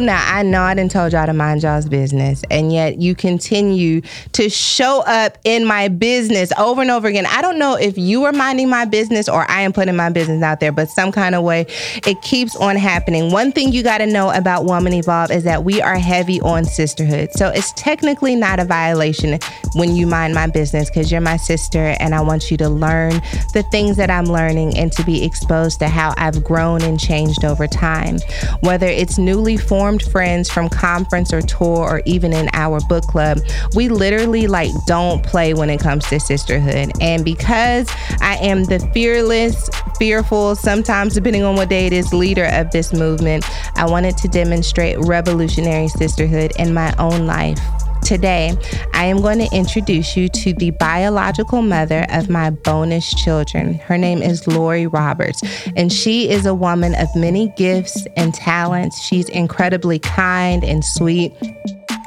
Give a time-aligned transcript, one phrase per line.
[0.00, 4.02] now I know I didn't told y'all to mind y'all's business, and yet you continue
[4.32, 7.26] to show up in my business over and over again.
[7.26, 10.42] I don't know if you are minding my business or I am putting my business
[10.42, 11.66] out there, but some kind of way
[12.06, 13.30] it keeps on happening.
[13.32, 16.64] One thing you got to know about Woman Evolve is that we are heavy on
[16.64, 17.30] sisterhood.
[17.32, 19.38] So it's technically not a violation
[19.74, 23.12] when you mind my business because you're my sister and I want you to learn
[23.52, 27.44] the things that I'm learning and to be exposed to how I've grown and changed
[27.44, 28.18] over time.
[28.62, 33.04] Whether it's newly formed informed friends from conference or tour or even in our book
[33.04, 33.38] club,
[33.74, 36.90] we literally like don't play when it comes to sisterhood.
[37.02, 37.90] And because
[38.22, 39.68] I am the fearless,
[39.98, 43.44] fearful, sometimes depending on what day it is, leader of this movement,
[43.76, 47.60] I wanted to demonstrate revolutionary sisterhood in my own life.
[48.04, 48.52] Today,
[48.92, 53.74] I am going to introduce you to the biological mother of my bonus children.
[53.78, 55.40] Her name is Lori Roberts,
[55.74, 59.00] and she is a woman of many gifts and talents.
[59.00, 61.32] She's incredibly kind and sweet.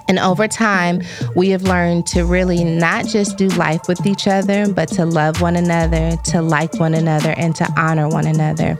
[0.08, 1.02] And over time,
[1.36, 5.42] we have learned to really not just do life with each other, but to love
[5.42, 8.78] one another, to like one another, and to honor one another.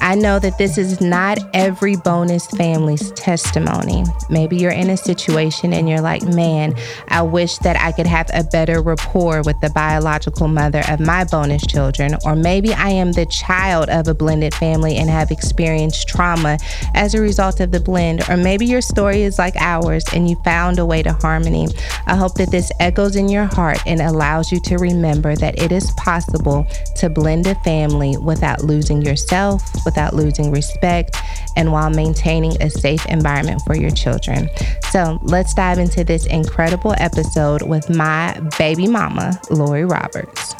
[0.00, 4.04] I know that this is not every bonus family's testimony.
[4.30, 6.74] Maybe you're in a situation and you're like, man,
[7.08, 11.24] I wish that I could have a better rapport with the biological mother of my
[11.24, 12.12] bonus children.
[12.24, 16.58] Or maybe I am the child of a blended family and have experienced trauma
[16.94, 18.22] as a result of the blend.
[18.30, 21.66] Or maybe your story is like ours and you found found a way to harmony.
[22.06, 25.72] I hope that this echoes in your heart and allows you to remember that it
[25.72, 31.16] is possible to blend a family without losing yourself, without losing respect,
[31.56, 34.50] and while maintaining a safe environment for your children.
[34.90, 40.54] So let's dive into this incredible episode with my baby mama, Lori Roberts.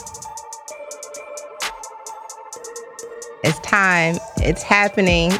[3.44, 4.16] It's time.
[4.38, 5.32] It's happening.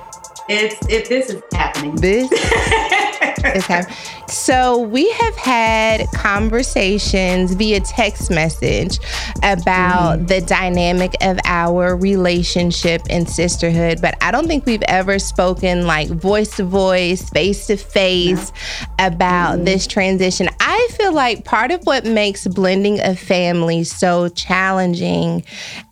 [0.51, 1.97] It's it, this is happening.
[1.97, 3.97] This is happening.
[4.31, 8.99] So we have had conversations via text message
[9.43, 10.27] about mm-hmm.
[10.27, 16.09] the dynamic of our relationship and sisterhood, but I don't think we've ever spoken like
[16.09, 18.53] voice to voice, face to face
[18.99, 19.65] about mm-hmm.
[19.65, 20.51] this transition.
[20.61, 25.43] I feel like part of what makes blending a family so challenging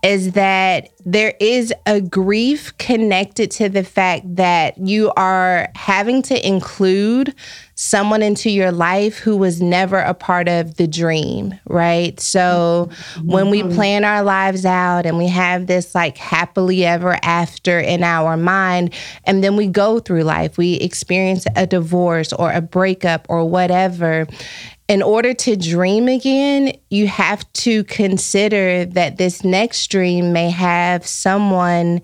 [0.03, 6.47] is that there is a grief connected to the fact that you are having to
[6.47, 7.33] include
[7.77, 12.19] someone into your life who was never a part of the dream, right?
[12.19, 12.91] So
[13.23, 13.75] when we mm-hmm.
[13.75, 18.93] plan our lives out and we have this like happily ever after in our mind,
[19.25, 24.27] and then we go through life, we experience a divorce or a breakup or whatever,
[24.89, 31.05] in order to dream again, you have to consider that this next dream may have
[31.07, 32.01] someone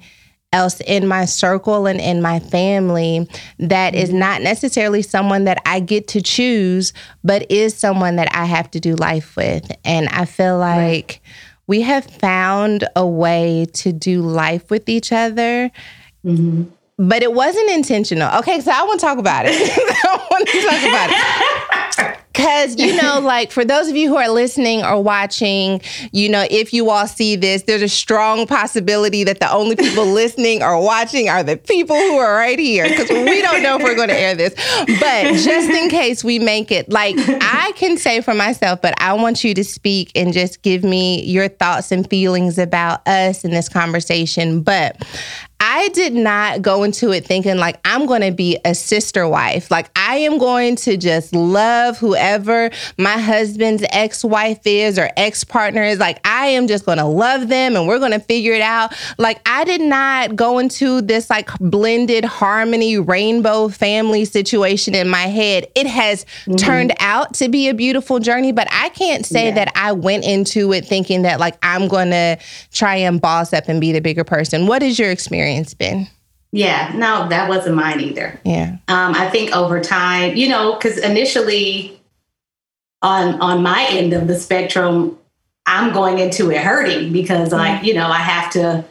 [0.53, 3.27] else in my circle and in my family
[3.59, 4.19] that is mm-hmm.
[4.19, 6.93] not necessarily someone that I get to choose,
[7.25, 9.71] but is someone that I have to do life with.
[9.85, 11.21] And I feel like right.
[11.69, 15.71] we have found a way to do life with each other.
[16.25, 16.65] Mm-hmm.
[16.99, 18.31] But it wasn't intentional.
[18.41, 19.55] Okay, so I want to talk about it.
[19.55, 22.12] I want to talk about it.
[22.33, 25.81] Because, you know, like for those of you who are listening or watching,
[26.13, 30.07] you know, if you all see this, there's a strong possibility that the only people
[30.07, 33.83] listening or watching are the people who are right here because we don't know if
[33.83, 34.55] we're going to air this.
[34.87, 39.13] But just in case we make it, like I can say for myself, but I
[39.13, 43.51] want you to speak and just give me your thoughts and feelings about us in
[43.51, 44.63] this conversation.
[44.63, 45.03] But
[45.65, 49.71] I did not go into it thinking like I'm going to be a sister wife.
[49.71, 56.01] Like I am going to just love whoever my husband's ex-wife is or ex-partner is.
[56.01, 58.93] Like I am just going to love them and we're going to figure it out.
[59.19, 65.13] Like I did not go into this like blended harmony rainbow family situation in my
[65.29, 65.69] head.
[65.77, 66.57] It has mm-hmm.
[66.57, 69.55] turned out to be a beautiful journey, but I can't say yeah.
[69.67, 72.37] that I went into it thinking that like I'm going to
[72.73, 74.67] try and boss up and be the bigger person.
[74.67, 75.52] What is your experience?
[75.59, 76.09] experience been?
[76.55, 78.39] Yeah, no, that wasn't mine either.
[78.45, 78.77] Yeah.
[78.89, 81.99] Um, I think over time, you know, because initially
[83.01, 85.19] on on my end of the spectrum,
[85.65, 87.59] I'm going into it hurting because mm-hmm.
[87.59, 88.85] like, you know, I have to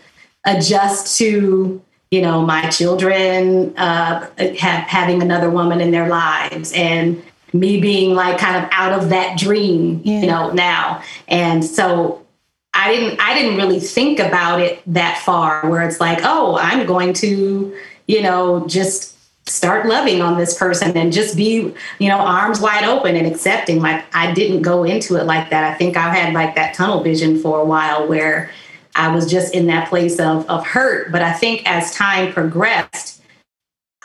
[0.45, 1.79] adjust to,
[2.09, 4.27] you know, my children uh
[4.59, 7.23] have, having another woman in their lives and
[7.53, 10.21] me being like kind of out of that dream, yeah.
[10.21, 11.03] you know, now.
[11.27, 12.25] And so
[12.73, 16.85] I didn't I didn't really think about it that far where it's like, oh, I'm
[16.85, 17.75] going to,
[18.07, 19.11] you know, just
[19.49, 23.81] start loving on this person and just be, you know, arms wide open and accepting.
[23.81, 25.63] Like I didn't go into it like that.
[25.65, 28.49] I think I had like that tunnel vision for a while where
[28.95, 33.21] I was just in that place of of hurt, but I think as time progressed,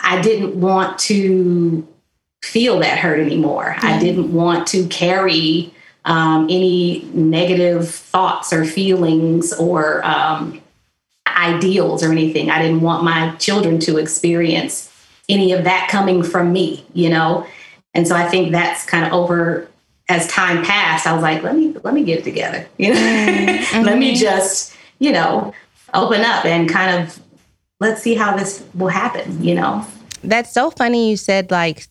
[0.00, 1.86] I didn't want to
[2.42, 3.74] feel that hurt anymore.
[3.78, 3.86] Mm-hmm.
[3.86, 5.72] I didn't want to carry
[6.06, 10.60] um, any negative thoughts or feelings or um,
[11.26, 12.48] ideals or anything.
[12.50, 14.90] I didn't want my children to experience
[15.28, 17.44] any of that coming from me, you know?
[17.92, 19.68] And so I think that's kind of over
[20.08, 22.64] as time passed, I was like, let me let me get it together.
[22.78, 23.82] You know, mm-hmm.
[23.84, 25.52] let me just, you know,
[25.94, 27.18] open up and kind of
[27.80, 29.84] let's see how this will happen, you know.
[30.22, 31.88] That's so funny you said like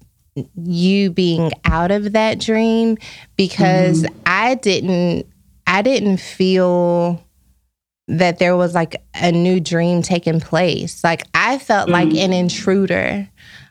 [0.66, 2.98] you being out of that dream
[3.38, 4.18] because mm-hmm.
[4.26, 5.26] I didn't
[5.66, 7.24] I didn't feel
[8.08, 11.04] that there was like a new dream taking place.
[11.04, 11.94] Like I felt mm-hmm.
[11.94, 12.24] like mm.
[12.26, 13.28] an intruder.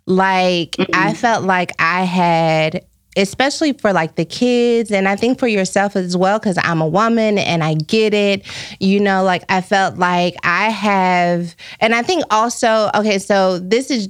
[0.06, 0.90] Like mm-hmm.
[0.94, 1.16] I mm.
[1.16, 2.84] felt like I had
[3.16, 6.88] especially for like the kids and I think for yourself as well cuz I'm a
[6.88, 8.42] woman and I get it.
[8.80, 13.90] You know, like I felt like I have and I think also okay, so this
[13.90, 14.08] is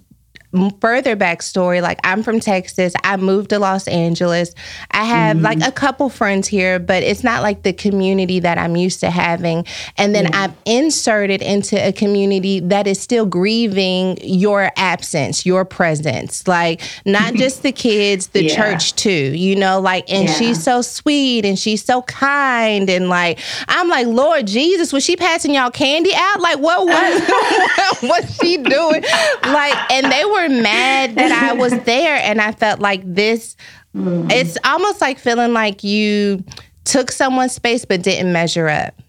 [0.80, 4.54] further backstory, like I'm from Texas, I moved to Los Angeles.
[4.90, 5.68] I have mm like mm-hmm.
[5.68, 9.66] a couple friends here, but it's not like the community that I'm used to having.
[9.98, 10.44] And then yeah.
[10.44, 17.34] I've inserted into a community that is still grieving your absence, your presence, like not
[17.34, 18.54] just the kids, the yeah.
[18.56, 20.34] church too, you know, like, and yeah.
[20.34, 22.88] she's so sweet and she's so kind.
[22.88, 26.40] And like, I'm like, Lord Jesus, was she passing y'all candy out?
[26.40, 29.04] Like, what was, what was she doing?
[29.42, 33.56] Like, and they were were mad that I was there and I felt like this
[33.94, 34.30] mm.
[34.30, 36.44] it's almost like feeling like you
[36.84, 39.00] took someone's space but didn't measure up.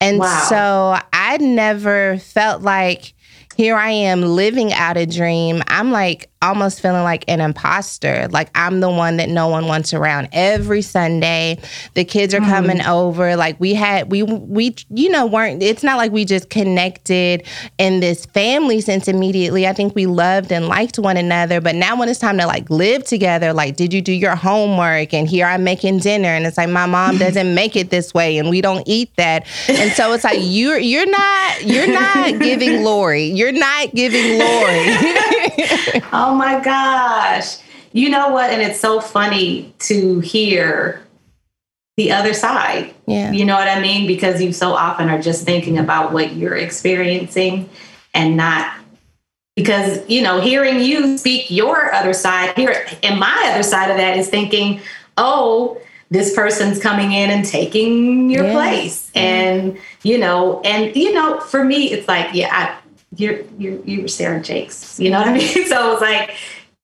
[0.00, 0.46] And wow.
[0.48, 3.14] so I never felt like
[3.58, 5.64] here I am living out a dream.
[5.66, 8.28] I'm like almost feeling like an imposter.
[8.30, 10.28] Like I'm the one that no one wants around.
[10.32, 11.58] Every Sunday,
[11.94, 12.46] the kids are mm.
[12.48, 13.34] coming over.
[13.34, 17.44] Like we had we we you know weren't it's not like we just connected
[17.78, 19.66] in this family sense immediately.
[19.66, 22.70] I think we loved and liked one another, but now when it's time to like
[22.70, 25.12] live together, like did you do your homework?
[25.12, 28.38] And here I'm making dinner and it's like my mom doesn't make it this way
[28.38, 29.48] and we don't eat that.
[29.66, 33.24] And so it's like you're you're not you're not giving Lori.
[33.24, 34.84] You're you're not giving Lori.
[36.12, 37.56] oh my gosh.
[37.94, 38.50] You know what?
[38.50, 41.02] And it's so funny to hear
[41.96, 42.92] the other side.
[43.06, 43.32] Yeah.
[43.32, 44.06] You know what I mean?
[44.06, 47.70] Because you so often are just thinking about what you're experiencing
[48.12, 48.70] and not
[49.56, 53.96] because, you know, hearing you speak your other side here and my other side of
[53.96, 54.78] that is thinking,
[55.16, 55.80] oh,
[56.10, 58.54] this person's coming in and taking your yes.
[58.54, 59.10] place.
[59.14, 62.78] And, you know, and, you know, for me, it's like, yeah, I,
[63.16, 64.98] you're, you're, you were Sarah Jakes.
[65.00, 65.48] You know what I mean?
[65.66, 66.36] So it was like,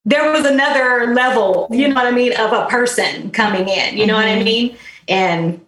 [0.05, 4.07] there was another level, you know what I mean, of a person coming in, you
[4.07, 4.23] know mm-hmm.
[4.23, 4.45] what I mm-hmm.
[4.45, 4.77] mean?
[5.09, 5.65] And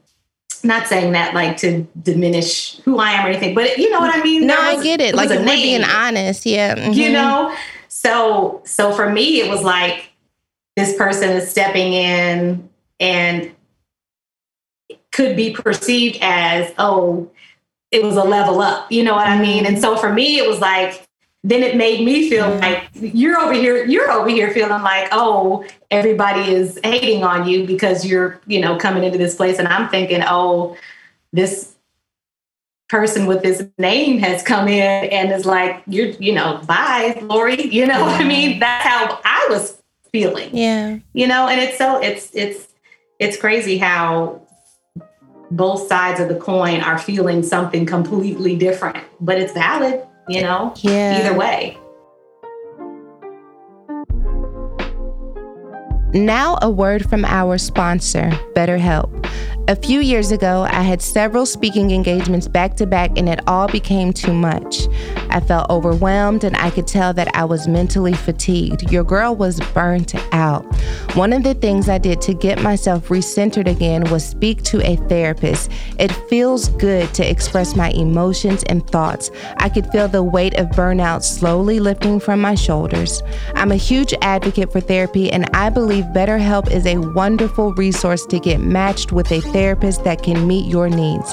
[0.64, 4.14] not saying that like to diminish who I am or anything, but you know what
[4.14, 4.46] I mean?
[4.46, 5.14] No, was, I get it.
[5.14, 6.44] like we're being honest.
[6.44, 6.74] Yeah.
[6.74, 6.92] Mm-hmm.
[6.92, 7.54] You know?
[7.88, 10.10] So, so for me, it was like,
[10.76, 12.68] this person is stepping in
[13.00, 13.52] and
[15.12, 17.30] could be perceived as, oh,
[17.90, 18.90] it was a level up.
[18.90, 19.66] You know what I mean?
[19.66, 21.06] And so for me, it was like,
[21.44, 22.60] then it made me feel mm-hmm.
[22.60, 27.66] like you're over here, you're over here feeling like, oh, everybody is hating on you
[27.66, 29.58] because you're, you know, coming into this place.
[29.58, 30.76] And I'm thinking, oh,
[31.32, 31.72] this
[32.88, 37.62] person with this name has come in and is like, you're, you know, bye, Lori.
[37.68, 38.28] You know what I mm-hmm.
[38.28, 38.58] mean?
[38.58, 40.50] That's how I was feeling.
[40.56, 40.98] Yeah.
[41.12, 42.66] You know, and it's so it's it's
[43.20, 44.45] it's crazy how
[45.50, 50.74] both sides of the coin are feeling something completely different, but it's valid, you know,
[50.78, 51.18] yeah.
[51.20, 51.78] either way.
[56.12, 59.12] Now, a word from our sponsor, BetterHelp.
[59.68, 63.66] A few years ago, I had several speaking engagements back to back, and it all
[63.66, 64.86] became too much.
[65.28, 68.92] I felt overwhelmed, and I could tell that I was mentally fatigued.
[68.92, 70.64] Your girl was burnt out.
[71.16, 74.96] One of the things I did to get myself recentered again was speak to a
[75.08, 75.68] therapist.
[75.98, 79.32] It feels good to express my emotions and thoughts.
[79.56, 83.20] I could feel the weight of burnout slowly lifting from my shoulders.
[83.56, 88.38] I'm a huge advocate for therapy, and I believe BetterHelp is a wonderful resource to
[88.38, 91.32] get matched with a therapist that can meet your needs.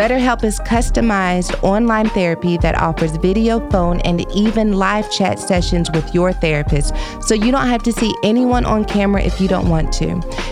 [0.00, 6.06] BetterHelp is customized online therapy that offers video, phone, and even live chat sessions with
[6.14, 6.94] your therapist,
[7.26, 10.08] so you don't have to see anyone on camera if you don't want to.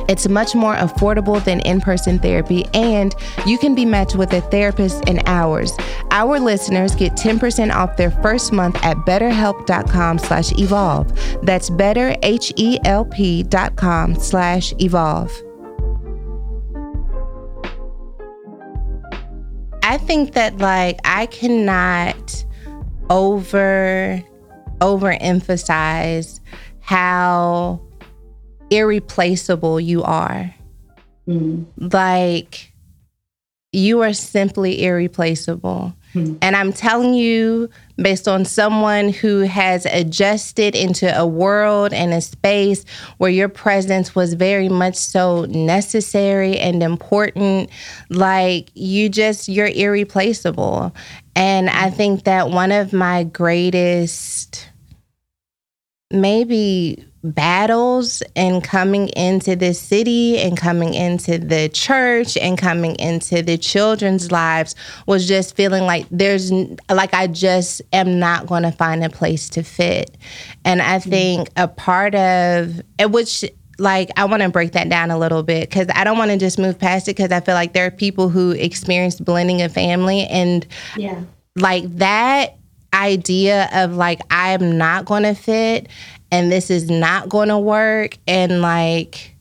[0.09, 3.14] It's much more affordable than in person therapy, and
[3.47, 5.71] you can be matched with a therapist in hours.
[6.11, 11.07] Our listeners get 10% off their first month at betterhelp.com slash evolve.
[11.45, 15.31] That's betterhelpcom slash evolve.
[19.83, 22.45] I think that like I cannot
[23.11, 24.23] over
[24.81, 26.41] overemphasize
[26.81, 27.81] how
[28.71, 30.55] irreplaceable you are.
[31.29, 31.67] Mm.
[31.77, 32.73] Like
[33.73, 35.95] you are simply irreplaceable.
[36.12, 36.35] Hmm.
[36.42, 42.21] And I'm telling you, based on someone who has adjusted into a world and a
[42.21, 42.85] space
[43.16, 47.71] where your presence was very much so necessary and important,
[48.11, 50.95] like you just, you're irreplaceable.
[51.35, 54.69] And I think that one of my greatest,
[56.11, 63.43] maybe battles and coming into this city and coming into the church and coming into
[63.43, 64.75] the children's lives
[65.07, 66.50] was just feeling like there's
[66.91, 70.17] like I just am not going to find a place to fit.
[70.64, 71.11] And I hmm.
[71.11, 73.45] think a part of it, which
[73.79, 76.37] like I want to break that down a little bit because I don't want to
[76.38, 79.69] just move past it because I feel like there are people who experience blending a
[79.69, 81.21] family and yeah.
[81.57, 82.59] like that
[82.93, 85.89] idea of like I'm not going to fit
[86.31, 89.35] and this is not going to work and like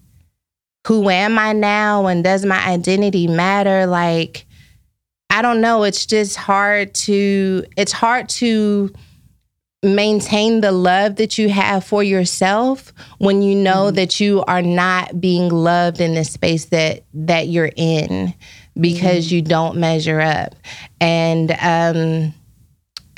[0.87, 4.45] who am I now and does my identity matter like
[5.29, 8.93] I don't know it's just hard to it's hard to
[9.83, 14.61] maintain the love that you have for yourself when you know mm that you are
[14.61, 18.33] not being loved in the space that that you're in
[18.79, 20.55] because mm you don't measure up
[21.01, 22.33] and um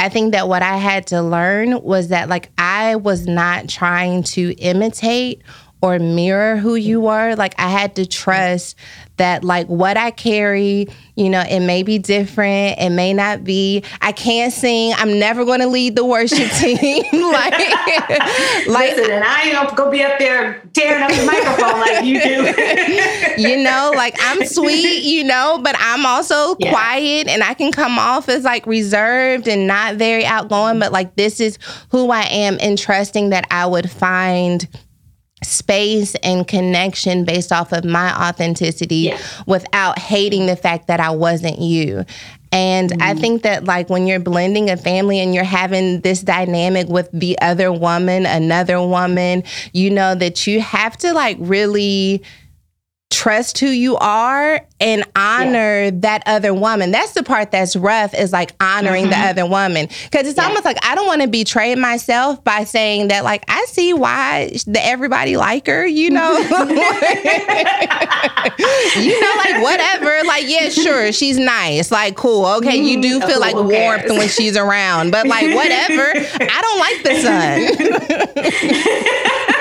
[0.03, 4.23] I think that what I had to learn was that, like, I was not trying
[4.35, 5.41] to imitate
[5.83, 7.35] or mirror who you were.
[7.35, 8.77] Like I had to trust
[9.17, 10.87] that like what I carry,
[11.17, 12.79] you know, it may be different.
[12.79, 13.83] It may not be.
[14.01, 14.93] I can't sing.
[14.95, 17.03] I'm never going to lead the worship team.
[17.13, 22.05] like, like Listen, and I ain't gonna be up there tearing up the microphone like
[22.05, 23.41] you do.
[23.41, 26.71] you know, like I'm sweet, you know, but I'm also yeah.
[26.71, 30.79] quiet and I can come off as like reserved and not very outgoing.
[30.79, 31.59] But like this is
[31.91, 34.65] who I am and trusting that I would find
[35.43, 39.17] space and connection based off of my authenticity yeah.
[39.45, 42.05] without hating the fact that I wasn't you.
[42.51, 43.01] And mm-hmm.
[43.01, 47.09] I think that, like, when you're blending a family and you're having this dynamic with
[47.11, 52.21] the other woman, another woman, you know, that you have to, like, really
[53.13, 55.91] trust who you are and honor yeah.
[55.93, 56.91] that other woman.
[56.91, 59.21] That's the part that's rough is like honoring mm-hmm.
[59.21, 59.87] the other woman.
[60.11, 60.45] Cause it's yeah.
[60.47, 64.57] almost like I don't want to betray myself by saying that like I see why
[64.65, 66.35] the, everybody like her, you know.
[66.37, 66.57] you know,
[69.37, 70.25] like whatever.
[70.25, 71.91] Like, yeah, sure, she's nice.
[71.91, 72.45] Like, cool.
[72.57, 73.27] Okay, you do mm-hmm.
[73.27, 75.11] feel oh, like warmth when she's around.
[75.11, 76.01] But like whatever.
[76.41, 76.79] I don't
[77.95, 78.41] like the
[79.45, 79.52] sun.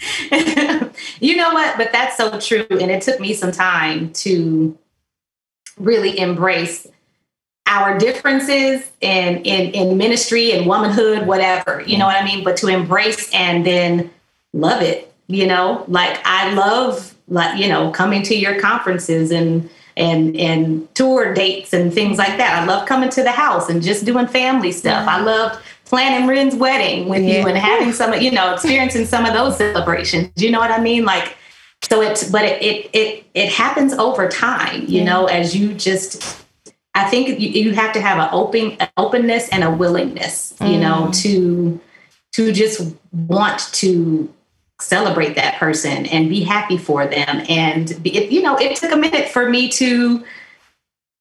[1.20, 1.76] you know what?
[1.76, 2.66] But that's so true.
[2.70, 4.76] And it took me some time to
[5.78, 6.86] really embrace
[7.66, 12.42] our differences in, in, in ministry and womanhood, whatever, you know what I mean?
[12.42, 14.10] But to embrace and then
[14.54, 19.68] love it, you know, like I love like, you know, coming to your conferences and,
[19.98, 22.62] and, and tour dates and things like that.
[22.62, 25.06] I love coming to the house and just doing family stuff.
[25.06, 27.40] I loved planning Ren's wedding with yeah.
[27.40, 30.28] you and having some, you know, experiencing some of those celebrations.
[30.36, 31.04] Do You know what I mean?
[31.04, 31.36] Like,
[31.88, 35.04] so it's, but it, it, it, it happens over time, you yeah.
[35.04, 36.44] know, as you just,
[36.94, 40.76] I think you, you have to have an open, an openness and a willingness, you
[40.78, 41.22] know, mm.
[41.22, 41.80] to,
[42.32, 44.30] to just want to
[44.80, 47.46] celebrate that person and be happy for them.
[47.48, 50.22] And it, you know, it took a minute for me to,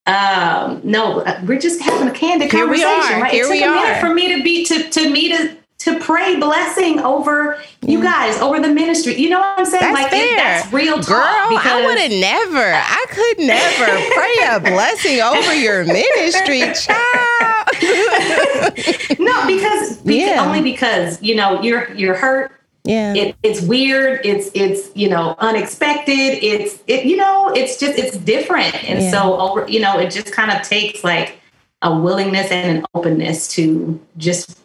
[0.07, 3.29] um, no, we're just having a candid Here conversation, right?
[3.31, 3.99] Here it took we a minute are.
[3.99, 8.03] for me to be to to me to to pray blessing over you mm.
[8.03, 9.17] guys, over the ministry.
[9.19, 9.81] You know what I'm saying?
[9.81, 10.33] That's like fair.
[10.33, 11.07] It, that's real talk.
[11.07, 17.67] Girl, I would have never, I could never pray a blessing over your ministry, child.
[19.19, 20.05] no, because, because
[20.37, 20.43] yeah.
[20.45, 22.56] only because you know you're you're hurt,
[22.87, 27.97] yeah it, it's weird it's it's you know unexpected it's it you know it's just
[27.99, 29.11] it's different and yeah.
[29.11, 31.37] so over you know it just kind of takes like
[31.81, 34.57] a willingness and an openness to just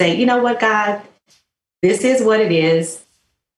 [0.00, 1.02] say you know what god
[1.82, 3.04] this is what it is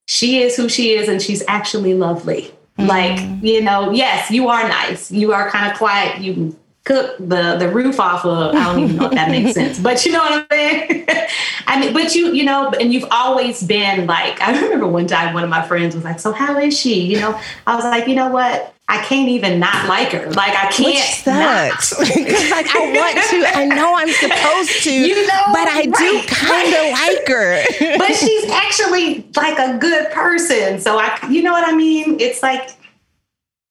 [0.06, 2.87] she is who she is and she's actually lovely mm-hmm.
[2.88, 7.56] like you know yes you are nice you are kind of quiet you cook the
[7.58, 8.54] the roof off of.
[8.54, 10.86] I don't even know if that makes sense, but you know what I'm mean?
[10.88, 11.06] saying.
[11.66, 14.40] I mean, but you you know, and you've always been like.
[14.40, 17.20] I remember one time one of my friends was like, "So how is she?" You
[17.20, 18.72] know, I was like, "You know what?
[18.88, 20.30] I can't even not like her.
[20.30, 20.96] Like I can't.
[20.96, 23.46] Which Because like I want to.
[23.58, 24.92] I know I'm supposed to.
[24.94, 27.98] You know, but I right, do kind of like her.
[27.98, 30.78] but she's actually like a good person.
[30.80, 32.20] So I, you know what I mean?
[32.20, 32.70] It's like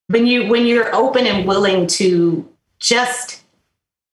[0.07, 2.48] when you when you're open and willing to
[2.79, 3.41] just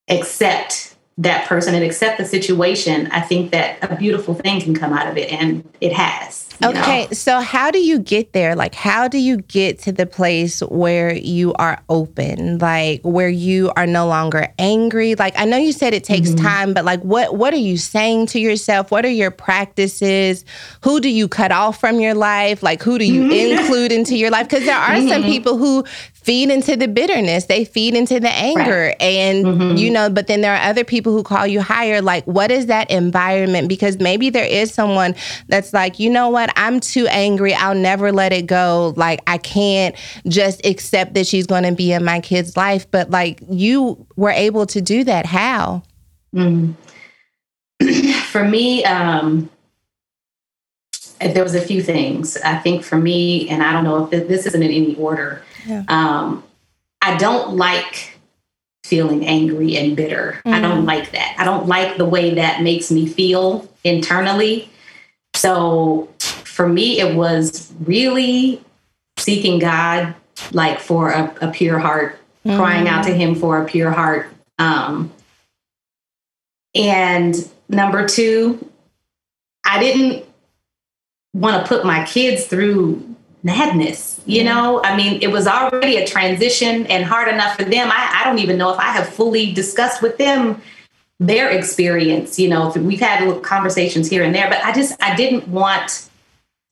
[0.09, 4.95] accept that person and accept the situation, I think that a beautiful thing can come
[4.95, 6.49] out of it, and it has.
[6.65, 7.11] Okay, know?
[7.13, 8.57] so how do you get there?
[8.57, 13.71] Like, how do you get to the place where you are open, like where you
[13.77, 15.15] are no longer angry?
[15.15, 16.45] Like, I know you said it takes mm-hmm.
[16.45, 18.91] time, but like, what what are you saying to yourself?
[18.91, 20.47] What are your practices?
[20.83, 22.63] Who do you cut off from your life?
[22.63, 23.61] Like, who do you mm-hmm.
[23.61, 24.49] include into your life?
[24.49, 25.09] Because there are mm-hmm.
[25.11, 25.85] some people who
[26.23, 29.03] feed into the bitterness they feed into the anger right.
[29.03, 29.77] and mm-hmm.
[29.77, 32.67] you know but then there are other people who call you higher like what is
[32.67, 35.15] that environment because maybe there is someone
[35.49, 39.37] that's like you know what i'm too angry i'll never let it go like i
[39.39, 39.97] can't
[40.29, 44.31] just accept that she's going to be in my kid's life but like you were
[44.31, 45.83] able to do that how
[46.35, 46.73] mm.
[48.31, 49.51] for me um
[51.21, 54.47] there was a few things i think for me and i don't know if this
[54.47, 55.85] isn't in any order yeah.
[55.89, 56.43] Um,
[57.01, 58.19] I don't like
[58.85, 60.41] feeling angry and bitter.
[60.45, 60.87] mm I don't mm.
[60.87, 61.37] like that.
[61.39, 64.69] I don't like the way that makes me feel internally.
[65.35, 66.09] So
[66.45, 68.63] for me, it was really
[69.19, 70.15] seeking God,
[70.53, 72.19] like for a, a pure heart, mm
[72.57, 73.17] crying out to mm.
[73.17, 74.29] Him for a pure heart.
[74.59, 75.13] Um,
[76.75, 77.37] and
[77.69, 78.69] number two,
[79.65, 80.25] I didn't
[81.35, 83.12] want to put my kids through
[83.43, 84.21] madness.
[84.27, 87.89] You know, I mean, it was already a transition and hard enough for them.
[87.91, 90.63] I, I don't even know if I have fully discussed with them
[91.19, 92.39] their experience.
[92.39, 96.09] You know, we've had conversations here and there, but I just I didn't want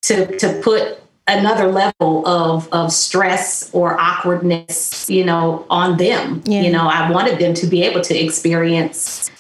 [0.03, 6.43] to to put another level of of stress or awkwardness, you know, on them.
[6.45, 6.63] Yeah.
[6.63, 9.30] You know, I wanted them to be able to experience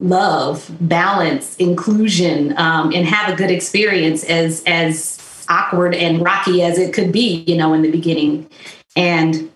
[0.00, 5.17] love, balance, inclusion, um, and have a good experience as as
[5.48, 8.48] awkward and rocky as it could be, you know, in the beginning.
[8.96, 9.50] And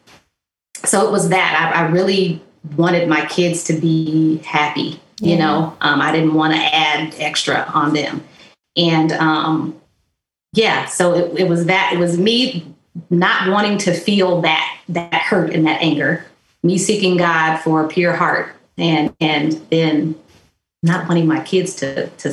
[0.85, 2.41] so it was that I, I really
[2.77, 5.39] wanted my kids to be happy, you yeah.
[5.39, 8.23] know, um, I didn't want to add extra on them.
[8.77, 9.81] And um,
[10.53, 12.67] yeah, so it, it was that, it was me
[13.11, 16.27] not wanting to feel that, that hurt and that anger,
[16.63, 20.15] me seeking God for a pure heart and, and then
[20.83, 22.33] not wanting my kids to, to,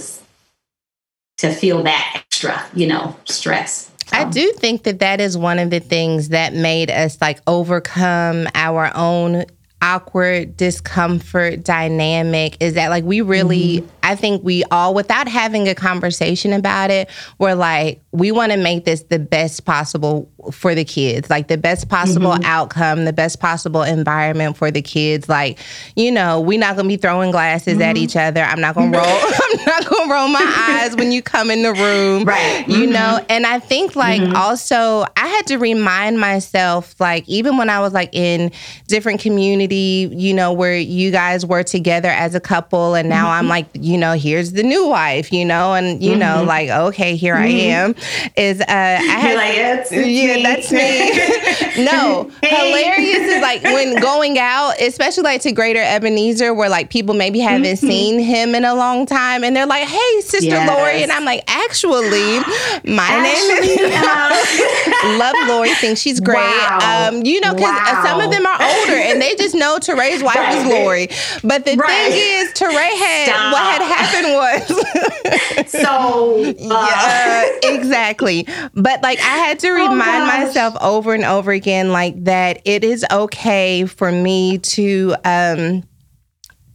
[1.40, 3.92] to feel that extra, you know, stress.
[4.14, 7.40] I um, do think that that is one of the things that made us like
[7.48, 9.44] overcome our own
[9.82, 13.88] awkward discomfort dynamic is that like we really mm-hmm.
[14.04, 18.58] i think we all without having a conversation about it we're like we want to
[18.58, 22.44] make this the best possible for the kids like the best possible mm-hmm.
[22.46, 25.58] outcome the best possible environment for the kids like
[25.96, 27.82] you know we're not gonna be throwing glasses mm-hmm.
[27.84, 31.22] at each other i'm not gonna roll i'm not gonna roll my eyes when you
[31.22, 32.92] come in the room right you mm-hmm.
[32.94, 34.36] know and i think like mm-hmm.
[34.36, 38.52] also i had to remind myself like even when i was like in
[38.90, 43.26] different communities community, you know, where you guys were together as a couple and now
[43.26, 43.34] mm-hmm.
[43.40, 46.20] I'm like, you know, here's the new wife, you know, and you mm-hmm.
[46.38, 47.72] know, like, okay, here I mm-hmm.
[47.72, 47.96] am.
[48.36, 50.00] Is uh I had like, yes, yeah,
[50.36, 50.44] me.
[50.44, 51.86] that's me.
[51.92, 52.32] no.
[52.42, 52.70] Hey.
[52.70, 57.40] Hilarious is like when going out, especially like to Greater Ebenezer, where like people maybe
[57.40, 57.88] haven't mm-hmm.
[57.88, 60.68] seen him in a long time and they're like, Hey, sister yes.
[60.70, 62.40] Lori, and I'm like, actually,
[62.86, 66.40] my name is um, Love Lori Think she's great.
[66.40, 67.10] Wow.
[67.10, 68.00] Um, you know, because wow.
[68.04, 70.66] Uh, some of them are older and they just know Touré's wife right.
[70.66, 71.08] Lori.
[71.44, 71.90] But the right.
[71.90, 73.54] thing is, Touré had Stop.
[73.54, 76.88] what had happened was so uh.
[76.88, 78.48] yeah, exactly.
[78.74, 82.62] But like I had to oh remind oh myself over and over again, like that
[82.66, 85.84] it is okay for me to um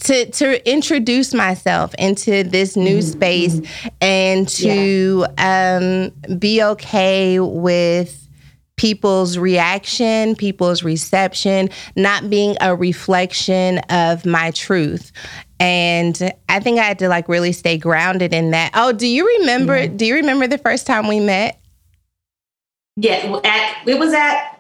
[0.01, 3.01] to to introduce myself into this new mm-hmm.
[3.11, 3.61] space
[4.03, 6.09] and to yeah.
[6.31, 8.24] um, be okay with
[8.77, 15.13] people's reaction, people's reception, not being a reflection of my truth.
[15.61, 18.73] And I think I had to like really stay grounded in that.
[18.75, 19.75] Oh, do you remember?
[19.75, 19.97] Mm-hmm.
[19.97, 21.61] Do you remember the first time we met?
[22.97, 24.54] Yeah, at, it was at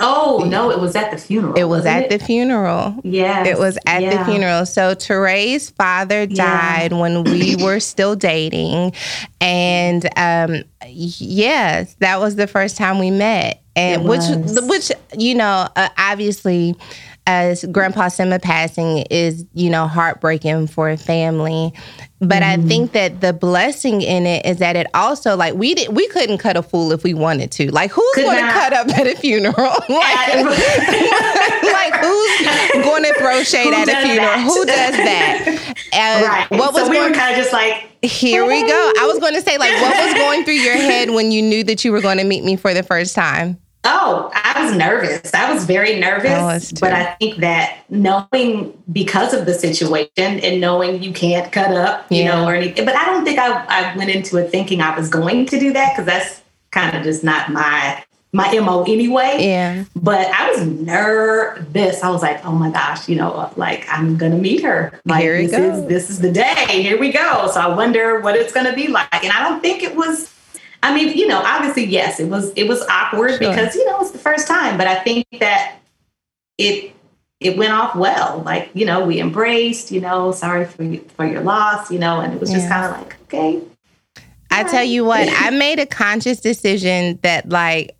[0.00, 1.54] Oh no, it was at the funeral.
[1.54, 2.10] It was at it?
[2.20, 2.96] the funeral.
[3.02, 3.44] Yeah.
[3.44, 4.16] It was at yeah.
[4.22, 4.64] the funeral.
[4.64, 6.98] So Touré's father died yeah.
[7.00, 8.92] when we were still dating.
[9.40, 13.60] And um yes, that was the first time we met.
[13.74, 16.76] And which which you know, uh, obviously
[17.28, 21.74] as Grandpa Sima passing is, you know, heartbreaking for a family.
[22.20, 22.62] But mm-hmm.
[22.64, 26.08] I think that the blessing in it is that it also like we did we
[26.08, 27.70] couldn't cut a fool if we wanted to.
[27.70, 28.52] Like who's Could gonna not.
[28.54, 29.54] cut up at a funeral?
[29.58, 29.58] like,
[31.68, 34.24] like who's gonna throw shade at a funeral?
[34.24, 34.44] That?
[34.48, 35.64] Who does that?
[35.90, 36.50] And right.
[36.50, 38.68] what was so we going, were kind of just like here we go.
[39.00, 41.82] I was gonna say like what was going through your head when you knew that
[41.84, 43.58] you were gonna meet me for the first time?
[43.90, 45.32] Oh, I was nervous.
[45.32, 46.72] I was very nervous.
[46.72, 51.70] Oh, but I think that knowing because of the situation and knowing you can't cut
[51.70, 52.18] up, yeah.
[52.18, 54.94] you know, or anything, but I don't think I, I went into it thinking I
[54.96, 59.36] was going to do that because that's kind of just not my my MO anyway.
[59.40, 59.84] Yeah.
[59.96, 62.02] But I was nervous.
[62.04, 65.00] I was like, oh my gosh, you know, like I'm gonna meet her.
[65.06, 65.62] Like Here this go.
[65.62, 66.82] is this is the day.
[66.82, 67.50] Here we go.
[67.54, 69.08] So I wonder what it's gonna be like.
[69.24, 70.28] And I don't think it was
[70.82, 73.38] I mean, you know, obviously, yes, it was it was awkward sure.
[73.40, 75.78] because you know it's the first time, but I think that
[76.56, 76.92] it
[77.40, 78.42] it went off well.
[78.44, 79.90] Like you know, we embraced.
[79.90, 81.90] You know, sorry for you, for your loss.
[81.90, 83.60] You know, and it was just kind of like okay.
[84.50, 87.97] I tell you what, I made a conscious decision that like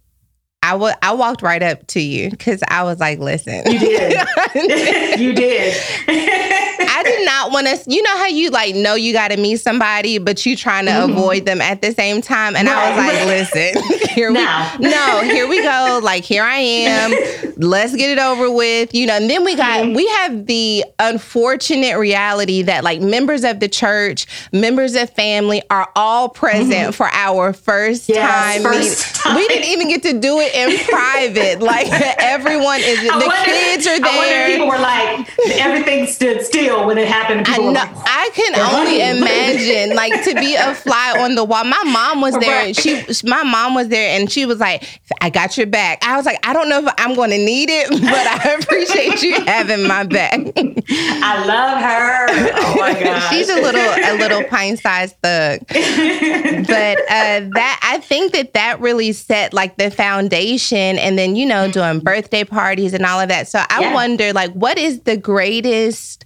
[0.69, 3.57] I, w- I walked right up to you because I was like, listen.
[3.73, 5.19] You did.
[5.19, 5.75] you did.
[6.07, 7.91] I did not want to.
[7.91, 10.91] You know how you like know you got to meet somebody, but you trying to
[10.93, 11.13] mm-hmm.
[11.13, 12.55] avoid them at the same time.
[12.55, 12.77] And right.
[12.77, 16.01] I was like, listen, here we no, here we go.
[16.03, 19.15] Like here I am let's get it over with, you know.
[19.15, 19.95] And then we got mm-hmm.
[19.95, 25.91] we have the unfortunate reality that like members of the church, members of family are
[25.97, 26.91] all present mm-hmm.
[26.93, 29.37] for our first, yes, time, first time.
[29.37, 31.61] We didn't even get to do it in private.
[31.61, 34.49] like everyone is I the kids are there.
[34.51, 35.29] people were like
[35.61, 37.47] everything stood still when it happened.
[37.49, 37.73] I know.
[37.73, 39.19] Like, I can only running.
[39.29, 41.65] imagine like to be a fly on the wall.
[41.65, 42.67] My mom was there.
[42.67, 42.77] Right.
[42.77, 46.25] She my mom was there and she was like, "I got your back." I was
[46.27, 49.87] like, "I don't know if I'm going to need it, but I appreciate you having
[49.89, 50.35] my back.
[50.35, 52.27] I love her.
[52.55, 55.61] Oh my god, she's a little a little pine sized thug.
[55.69, 61.47] but uh, that I think that that really set like the foundation, and then you
[61.47, 61.99] know doing mm-hmm.
[62.01, 63.49] birthday parties and all of that.
[63.49, 63.95] So I yeah.
[63.95, 66.25] wonder, like, what is the greatest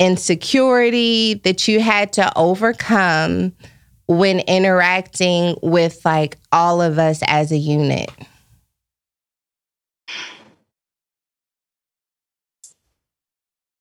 [0.00, 3.52] insecurity that you had to overcome
[4.08, 8.10] when interacting with like all of us as a unit?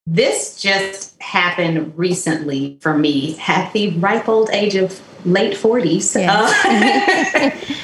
[0.05, 6.15] This just happened recently for me at the ripe old age of late 40s.
[6.19, 7.59] Yes.
[7.65, 7.75] Uh,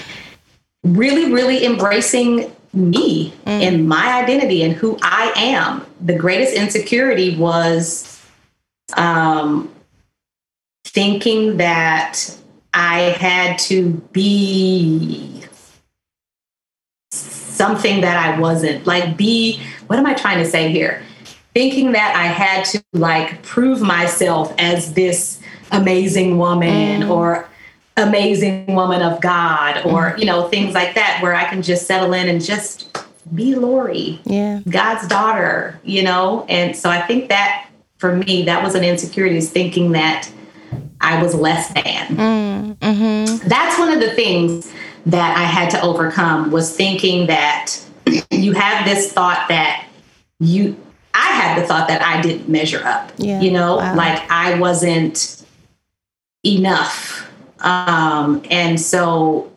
[0.83, 3.33] really, really embracing me mm.
[3.45, 5.85] and my identity and who I am.
[6.01, 8.21] The greatest insecurity was
[8.97, 9.73] um,
[10.83, 12.19] thinking that
[12.73, 15.41] I had to be
[17.11, 18.85] something that I wasn't.
[18.85, 21.01] Like, be, what am I trying to say here?
[21.53, 25.39] thinking that I had to like prove myself as this
[25.71, 27.09] amazing woman mm.
[27.09, 27.47] or
[27.97, 30.19] amazing woman of God or, mm.
[30.19, 32.95] you know, things like that where I can just settle in and just
[33.33, 34.61] be Lori, yeah.
[34.69, 36.45] God's daughter, you know?
[36.49, 40.27] And so I think that for me, that was an insecurity is thinking that
[41.01, 41.77] I was less than.
[42.17, 42.75] Mm.
[42.75, 43.47] Mm-hmm.
[43.49, 44.71] That's one of the things
[45.05, 47.73] that I had to overcome was thinking that
[48.31, 49.85] you have this thought that
[50.39, 50.77] you
[51.13, 53.11] I had the thought that I didn't measure up.
[53.17, 53.95] Yeah, you know, wow.
[53.95, 55.43] like I wasn't
[56.45, 57.27] enough.
[57.59, 59.51] Um, and so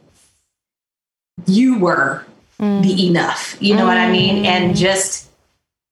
[1.46, 2.24] you were
[2.60, 2.82] mm.
[2.82, 3.56] the enough.
[3.60, 3.88] You know mm.
[3.88, 4.44] what I mean?
[4.44, 4.48] Mm.
[4.48, 5.30] And just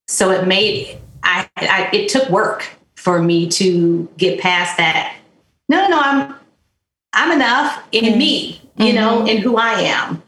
[0.09, 5.15] so it made I, I it took work for me to get past that.
[5.69, 6.35] No, no, no, I'm
[7.13, 8.17] I'm enough in mm.
[8.19, 8.97] me, you mm-hmm.
[8.97, 10.23] know, in who I am.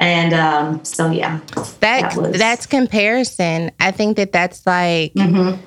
[0.00, 2.38] And um, so, yeah, that, that was...
[2.38, 3.70] that's comparison.
[3.78, 5.60] I think that that's like mm-hmm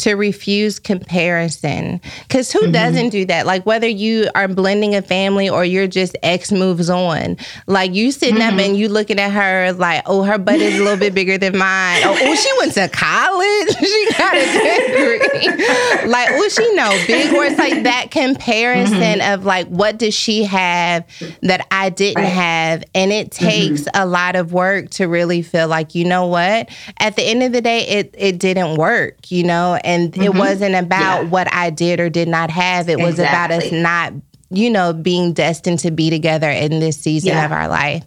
[0.00, 2.00] to refuse comparison.
[2.22, 2.72] Because who mm-hmm.
[2.72, 3.46] doesn't do that?
[3.46, 7.36] Like, whether you are blending a family or you're just ex moves on,
[7.66, 8.54] like, you sitting mm-hmm.
[8.54, 11.38] up and you looking at her like, oh, her butt is a little bit bigger
[11.38, 12.00] than mine.
[12.04, 13.76] Oh, oh, she went to college.
[13.88, 15.66] she got a degree.
[16.10, 17.58] like, oh, she know big words.
[17.58, 19.34] Like, that comparison mm-hmm.
[19.34, 21.04] of like, what does she have
[21.42, 22.28] that I didn't right.
[22.28, 22.84] have?
[22.94, 23.44] And it mm-hmm.
[23.44, 26.70] takes a lot of work to really feel like, you know what?
[26.98, 29.78] At the end of the day, it, it didn't work, you know?
[29.90, 30.22] and mm-hmm.
[30.22, 31.28] it wasn't about yeah.
[31.28, 32.88] what I did or did not have.
[32.88, 34.12] It was about us not,
[34.50, 37.44] you know, being destined to be together in this season yeah.
[37.44, 38.04] of our life.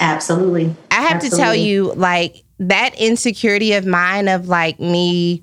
[0.00, 0.74] Absolutely.
[0.90, 1.30] I have Absolutely.
[1.30, 5.40] to tell you, like, that insecurity of mine of like me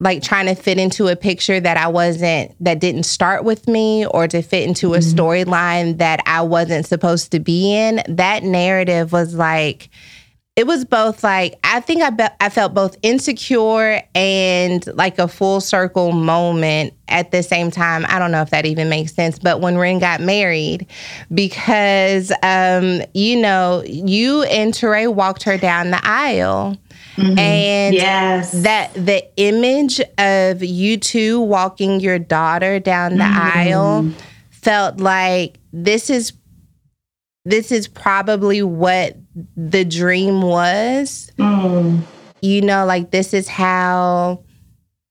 [0.00, 4.06] like trying to fit into a picture that I wasn't that didn't start with me
[4.06, 4.94] or to fit into mm-hmm.
[4.94, 8.02] a storyline that I wasn't supposed to be in.
[8.08, 9.88] That narrative was like
[10.56, 15.26] it was both like I think I be- I felt both insecure and like a
[15.26, 18.06] full circle moment at the same time.
[18.08, 20.86] I don't know if that even makes sense, but when Ren got married,
[21.32, 26.76] because um, you know you and Touré walked her down the aisle.
[27.16, 27.38] Mm-hmm.
[27.38, 28.50] And yes.
[28.62, 33.58] that the image of you two walking your daughter down the mm-hmm.
[33.58, 34.10] aisle
[34.50, 36.32] felt like this is
[37.44, 39.16] this is probably what
[39.56, 41.30] the dream was.
[41.38, 42.02] Mm.
[42.40, 44.44] You know, like this is how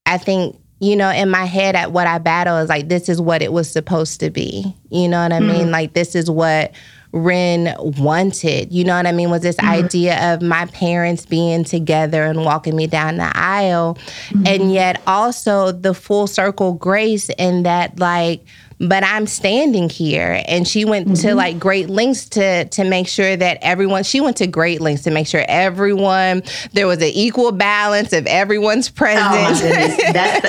[0.05, 3.19] I think, you know, in my head at what I battle is like this is
[3.19, 4.75] what it was supposed to be.
[4.89, 5.51] You know what I mm.
[5.51, 5.71] mean?
[5.71, 6.73] Like this is what
[7.11, 8.71] Ren wanted.
[8.71, 9.29] You know what I mean?
[9.31, 9.67] Was this mm.
[9.67, 13.97] idea of my parents being together and walking me down the aisle.
[14.31, 14.69] And mm-hmm.
[14.69, 18.45] yet also the full circle grace in that like
[18.87, 20.41] but I'm standing here.
[20.47, 21.27] And she went mm-hmm.
[21.27, 25.03] to like great lengths to to make sure that everyone she went to great lengths
[25.03, 26.43] to make sure everyone
[26.73, 29.23] there was an equal balance of everyone's oh, presence.
[29.61, 30.41] Oh that's, the, that's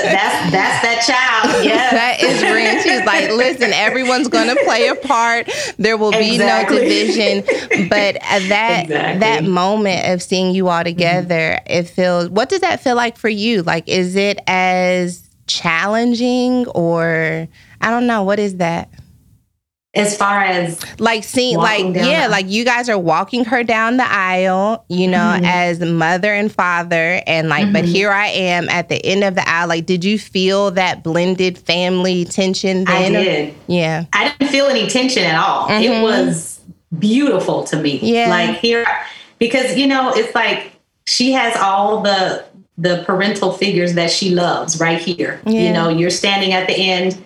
[0.50, 1.64] that's that child.
[1.64, 2.82] Yeah, that is real.
[2.82, 5.48] She's like, listen, everyone's going to play a part.
[5.78, 6.80] There will exactly.
[6.80, 7.88] be no division.
[7.88, 9.20] But uh, that exactly.
[9.20, 11.72] that moment of seeing you all together, mm-hmm.
[11.72, 12.28] it feels.
[12.30, 13.62] What does that feel like for you?
[13.62, 17.46] Like, is it as challenging or?
[17.84, 18.88] I don't know what is that.
[19.92, 23.96] As far as like seeing, like yeah, the- like you guys are walking her down
[23.98, 25.44] the aisle, you know, mm-hmm.
[25.44, 27.74] as mother and father, and like, mm-hmm.
[27.74, 29.68] but here I am at the end of the aisle.
[29.68, 32.84] Like, did you feel that blended family tension?
[32.84, 33.14] Then?
[33.14, 33.54] I did.
[33.68, 35.68] Yeah, I didn't feel any tension at all.
[35.68, 35.84] Mm-hmm.
[35.92, 36.60] It was
[36.98, 38.00] beautiful to me.
[38.02, 38.84] Yeah, like here,
[39.38, 40.72] because you know, it's like
[41.06, 42.44] she has all the
[42.78, 45.40] the parental figures that she loves right here.
[45.46, 45.60] Yeah.
[45.60, 47.16] You know, you're standing at the end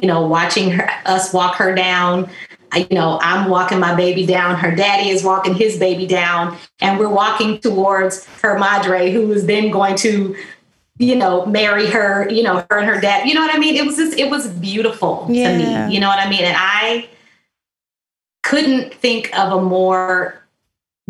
[0.00, 2.30] you know, watching her, us walk her down.
[2.72, 4.56] I, you know, I'm walking my baby down.
[4.56, 9.44] Her daddy is walking his baby down, and we're walking towards her madre, who is
[9.44, 10.34] then going to,
[10.98, 12.28] you know, marry her.
[12.30, 13.28] You know, her and her dad.
[13.28, 13.74] You know what I mean?
[13.76, 15.50] It was just, it was beautiful yeah.
[15.52, 15.94] to me.
[15.94, 16.44] You know what I mean?
[16.44, 17.08] And I
[18.42, 20.42] couldn't think of a more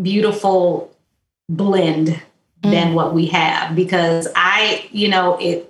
[0.01, 0.93] beautiful
[1.47, 2.21] blend mm.
[2.71, 5.69] than what we have because I, you know, it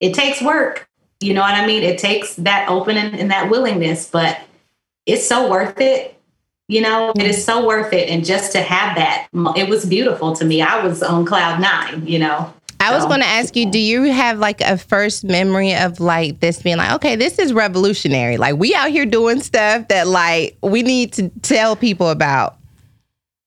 [0.00, 0.85] it takes work
[1.20, 1.82] you know what I mean?
[1.82, 4.38] It takes that opening and that willingness, but
[5.06, 6.12] it's so worth it.
[6.68, 8.08] You know, it is so worth it.
[8.10, 10.60] And just to have that, it was beautiful to me.
[10.60, 12.52] I was on cloud nine, you know.
[12.80, 16.40] I was going to ask you, do you have like a first memory of like
[16.40, 18.36] this being like, okay, this is revolutionary.
[18.36, 22.58] Like we out here doing stuff that like we need to tell people about.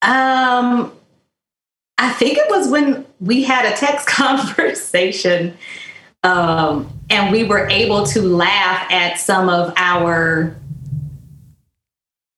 [0.02, 0.92] Um
[2.02, 5.56] I think it was when we had a text conversation
[6.24, 10.56] um, and we were able to laugh at some of our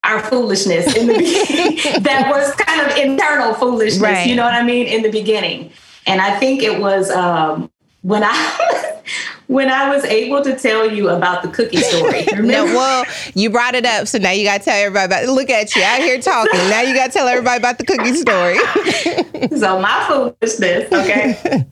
[0.04, 4.28] our foolishness in the beginning that was kind of internal foolishness right.
[4.28, 5.72] you know what i mean in the beginning
[6.06, 9.02] and i think it was um, when i
[9.48, 13.74] when i was able to tell you about the cookie story no, well you brought
[13.76, 16.20] it up so now you got to tell everybody about look at you out here
[16.20, 21.66] talking now you got to tell everybody about the cookie story so my foolishness okay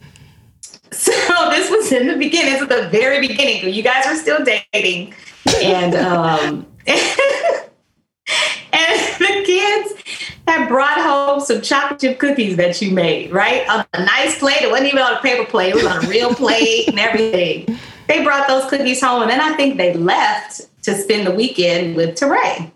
[0.91, 1.11] so
[1.51, 3.73] this was in the beginning, this is the very beginning.
[3.73, 5.13] You guys were still dating.
[5.57, 6.99] And um and
[9.15, 9.93] the kids
[10.47, 13.67] had brought home some chocolate chip cookies that you made, right?
[13.69, 14.61] On a nice plate.
[14.61, 17.77] It wasn't even on a paper plate, it was on a real plate and everything.
[18.07, 21.95] They brought those cookies home and then I think they left to spend the weekend
[21.95, 22.71] with Touré.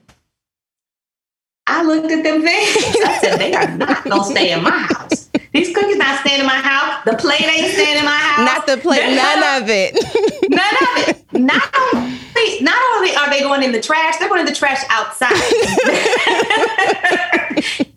[1.66, 3.06] I looked at them things.
[3.06, 5.23] I said, they are not gonna stay in my house.
[5.54, 7.04] These cookies not staying in my house.
[7.06, 8.44] The plate ain't staying in my house.
[8.44, 9.16] Not the plate.
[9.16, 9.94] none of it.
[10.50, 11.20] none of it.
[11.34, 12.20] Not only,
[12.62, 15.34] not only are they going in the trash, they're going in the trash outside.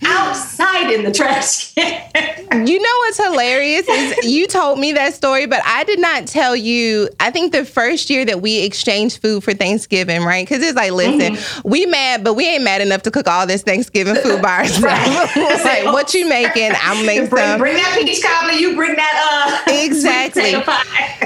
[0.06, 1.74] outside in the trash.
[1.76, 6.54] you know what's hilarious is you told me that story, but I did not tell
[6.54, 7.08] you.
[7.20, 10.46] I think the first year that we exchanged food for Thanksgiving, right?
[10.46, 11.68] Because it's like, listen, mm-hmm.
[11.68, 15.62] we mad, but we ain't mad enough to cook all this Thanksgiving food by ourselves.
[15.64, 16.72] like, what you making?
[16.82, 18.52] I'm making bring that peach cobbler.
[18.52, 20.52] You bring that uh exactly.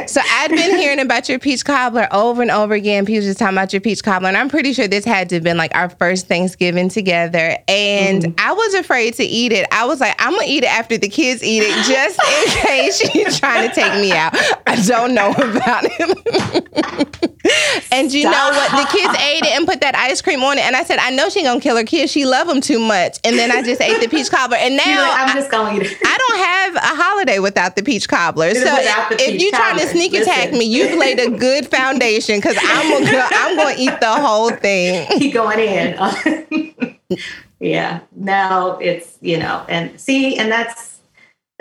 [0.06, 3.06] so I'd been hearing about your peach cobbler over and over again.
[3.06, 5.44] People just talking about your peach cobbler, and I'm pretty sure this had to have
[5.44, 7.56] been like our first Thanksgiving together.
[7.68, 8.32] And mm-hmm.
[8.38, 9.66] I was afraid to eat it.
[9.72, 13.10] I was like, I'm gonna eat it after the kids eat it, just in case
[13.10, 14.36] she's trying to take me out.
[14.66, 17.86] I don't know about it.
[17.92, 18.32] and you Stop.
[18.52, 18.70] know what?
[18.70, 20.64] The kids ate it and put that ice cream on it.
[20.64, 22.12] And I said, I know she gonna kill her kids.
[22.12, 23.18] She love them too much.
[23.24, 24.56] And then I just ate the peach cobbler.
[24.56, 25.98] And now like, I'm just gonna eat it.
[26.12, 28.52] I don't have a holiday without the peach cobbler.
[28.54, 30.30] so if, if you're trying to sneak Listen.
[30.32, 34.50] attack me, you've laid a good foundation because I'm gonna I'm gonna eat the whole
[34.50, 35.06] thing.
[35.18, 36.94] Keep going in.
[37.60, 38.00] yeah.
[38.16, 40.98] Now it's you know, and see, and that's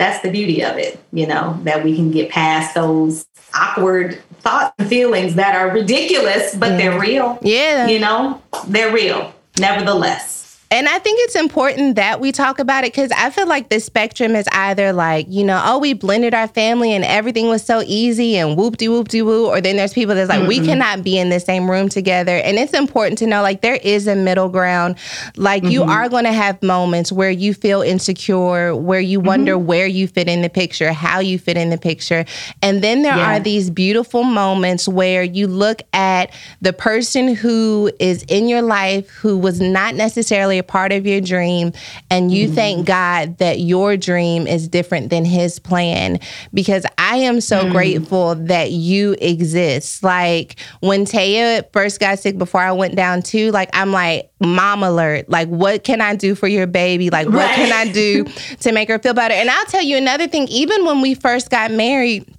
[0.00, 4.72] that's the beauty of it, you know, that we can get past those awkward thoughts
[4.78, 7.38] and feelings that are ridiculous, but they're real.
[7.42, 7.86] Yeah.
[7.86, 10.39] You know, they're real, nevertheless.
[10.72, 13.80] And I think it's important that we talk about it because I feel like the
[13.80, 17.82] spectrum is either like, you know, oh, we blended our family and everything was so
[17.86, 19.48] easy and whoop de whoop de woo.
[19.48, 20.66] Or then there's people that's like, mm we mm-hmm.
[20.66, 22.32] cannot be in the same room together.
[22.36, 24.96] And it's important to know like there is a middle ground.
[25.36, 25.70] Like mm-hmm.
[25.70, 29.28] you are going to have moments where you feel insecure, where you mm-hmm.
[29.28, 32.24] wonder where you fit in the picture, how you fit in the picture.
[32.62, 33.36] And then there yeah.
[33.36, 39.08] are these beautiful moments where you look at the person who is in your life
[39.08, 41.72] who was not necessarily a part of your dream
[42.08, 42.54] and you mm-hmm.
[42.54, 46.20] thank God that your dream is different than his plan
[46.54, 47.72] because I am so mm.
[47.72, 50.04] grateful that you exist.
[50.04, 54.84] Like when Taya first got sick before I went down too, like I'm like, mom
[54.84, 55.28] alert.
[55.28, 57.10] Like, what can I do for your baby?
[57.10, 57.34] Like, right.
[57.34, 58.24] what can I do
[58.60, 59.34] to make her feel better?
[59.34, 62.32] And I'll tell you another thing, even when we first got married,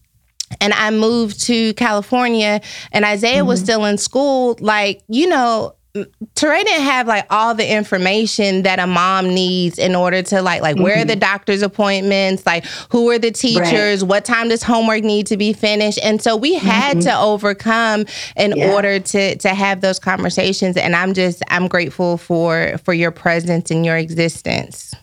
[0.59, 2.59] and I moved to California
[2.91, 3.47] and Isaiah mm-hmm.
[3.47, 8.79] was still in school, like, you know, Touré didn't have like all the information that
[8.79, 10.85] a mom needs in order to like like mm-hmm.
[10.85, 11.19] where are the mm-hmm.
[11.19, 14.09] doctor's appointments, like who are the teachers, right.
[14.09, 17.09] what time does homework need to be finished, and so we had mm-hmm.
[17.09, 18.05] to overcome
[18.37, 18.71] in yeah.
[18.73, 20.77] order to to have those conversations.
[20.77, 24.93] And I'm just I'm grateful for for your presence and your existence.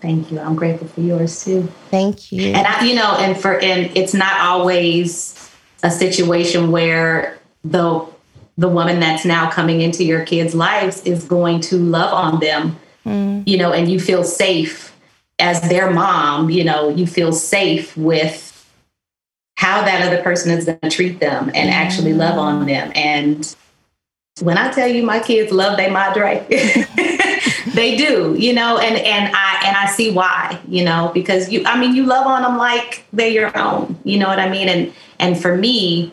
[0.00, 0.40] Thank you.
[0.40, 1.68] I'm grateful for yours too.
[1.90, 2.52] Thank you.
[2.52, 5.34] And I, you know, and for and it's not always
[5.82, 8.08] a situation where the
[8.58, 12.76] the woman that's now coming into your kids' lives is going to love on them,
[13.06, 13.44] mm.
[13.46, 14.92] you know, and you feel safe
[15.38, 18.44] as their mom, you know, you feel safe with
[19.56, 21.72] how that other person is going to treat them and mm.
[21.72, 22.40] actually love mm.
[22.40, 22.90] on them.
[22.96, 23.54] And
[24.40, 26.44] when I tell you my kids love they madre,
[27.74, 31.62] they do, you know, and, and I, and I see why, you know, because you,
[31.64, 34.68] I mean, you love on them like they're your own, you know what I mean?
[34.68, 36.12] And, and for me,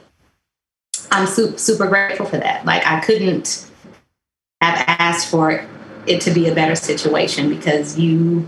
[1.11, 2.65] I'm super, super grateful for that.
[2.65, 3.65] Like I couldn't
[4.61, 5.65] have asked for
[6.07, 8.47] it to be a better situation because you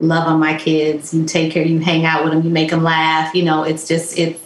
[0.00, 2.82] love on my kids, you take care, you hang out with them, you make them
[2.82, 3.34] laugh.
[3.34, 4.40] You know, it's just it's.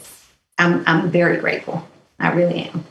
[0.58, 1.86] I'm I'm very grateful.
[2.20, 2.84] I really am.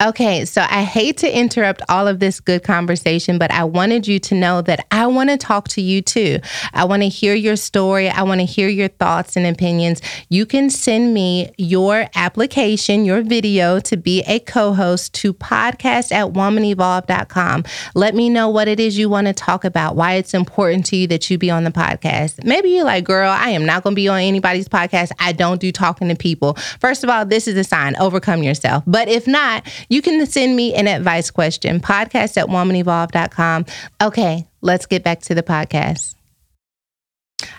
[0.00, 4.20] Okay, so I hate to interrupt all of this good conversation, but I wanted you
[4.20, 6.38] to know that I want to talk to you too.
[6.72, 8.08] I want to hear your story.
[8.08, 10.00] I want to hear your thoughts and opinions.
[10.28, 16.12] You can send me your application, your video to be a co host to podcast
[16.12, 17.64] at womanevolve.com.
[17.96, 20.96] Let me know what it is you want to talk about, why it's important to
[20.96, 22.44] you that you be on the podcast.
[22.44, 25.10] Maybe you're like, girl, I am not going to be on anybody's podcast.
[25.18, 26.54] I don't do talking to people.
[26.78, 28.84] First of all, this is a sign overcome yourself.
[28.86, 33.64] But if not, you can send me an advice question, podcast at womanevolve.com.
[34.02, 36.14] Okay, let's get back to the podcast.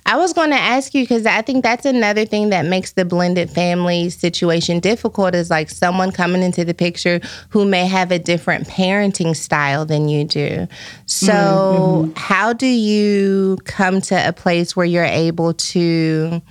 [0.06, 3.06] I was going to ask you because I think that's another thing that makes the
[3.06, 8.20] blended family situation difficult is like someone coming into the picture who may have a
[8.20, 10.68] different parenting style than you do.
[11.06, 11.32] So,
[12.06, 12.12] mm-hmm.
[12.18, 16.42] how do you come to a place where you're able to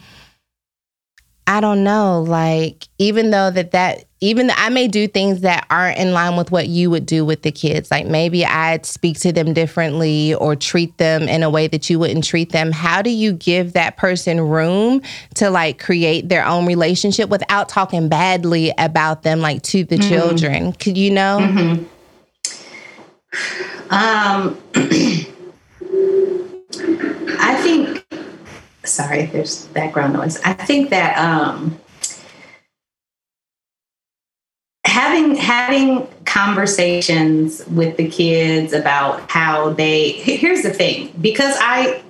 [1.49, 2.21] I don't know.
[2.29, 6.37] Like, even though that that even though I may do things that aren't in line
[6.37, 10.35] with what you would do with the kids, like maybe I'd speak to them differently
[10.35, 12.71] or treat them in a way that you wouldn't treat them.
[12.71, 15.01] How do you give that person room
[15.37, 20.07] to like create their own relationship without talking badly about them, like to the mm-hmm.
[20.11, 20.73] children?
[20.75, 21.39] Could you know?
[22.43, 22.45] Mm-hmm.
[23.91, 24.61] Um,
[27.41, 27.98] I think
[28.89, 30.41] sorry if there's background noise.
[30.45, 31.79] I think that um,
[34.85, 42.03] having having conversations with the kids about how they here's the thing because I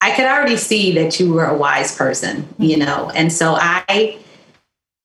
[0.00, 2.80] I could already see that you were a wise person, you mm-hmm.
[2.84, 4.18] know, and so I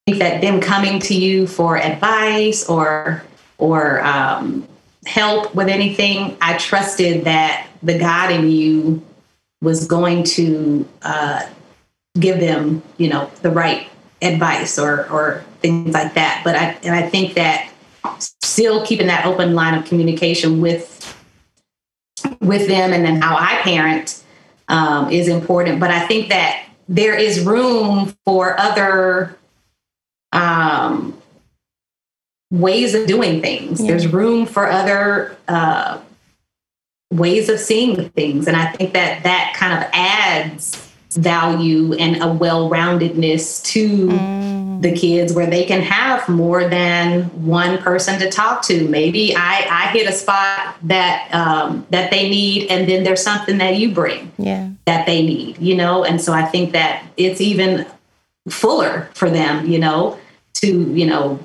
[0.06, 3.24] think that them coming to you for advice or
[3.58, 4.68] or um,
[5.08, 9.04] help with anything, I trusted that the God in you
[9.62, 11.42] was going to uh,
[12.20, 13.88] give them, you know, the right
[14.22, 16.42] advice or or things like that.
[16.44, 17.70] But I and I think that
[18.42, 20.94] still keeping that open line of communication with
[22.42, 24.24] with them and then how I parent
[24.68, 25.80] um, is important.
[25.80, 29.38] But I think that there is room for other
[30.32, 31.18] um,
[32.52, 33.82] ways of doing things.
[33.82, 33.88] Yeah.
[33.88, 36.00] There's room for other uh,
[37.12, 38.48] ways of seeing things.
[38.48, 44.82] And I think that that kind of adds value and a well roundedness to mm.
[44.82, 48.88] the kids where they can have more than one person to talk to.
[48.90, 53.58] Maybe I, I hit a spot that um, that they need, and then there's something
[53.60, 54.70] that you bring yeah.
[54.86, 56.04] that they need, you know.
[56.04, 57.88] And so I think that it's even
[58.50, 60.20] fuller for them, you know,
[60.56, 61.40] to you know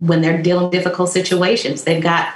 [0.00, 2.34] when they're dealing difficult situations, they've got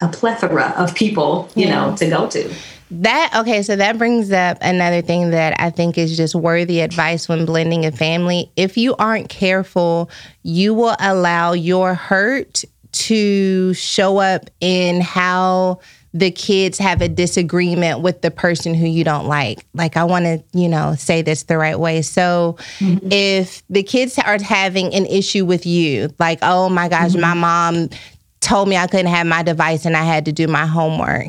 [0.00, 1.88] a plethora of people, you yeah.
[1.90, 2.52] know, to go to.
[2.90, 7.28] That okay, so that brings up another thing that I think is just worthy advice
[7.28, 8.50] when blending a family.
[8.56, 10.10] If you aren't careful,
[10.42, 15.80] you will allow your hurt to show up in how
[16.12, 19.66] the kids have a disagreement with the person who you don't like.
[19.74, 22.02] Like, I want to, you know, say this the right way.
[22.02, 23.10] So, mm-hmm.
[23.10, 27.20] if the kids are having an issue with you, like, oh my gosh, mm-hmm.
[27.20, 27.88] my mom
[28.44, 31.28] told me I couldn't have my device and I had to do my homework.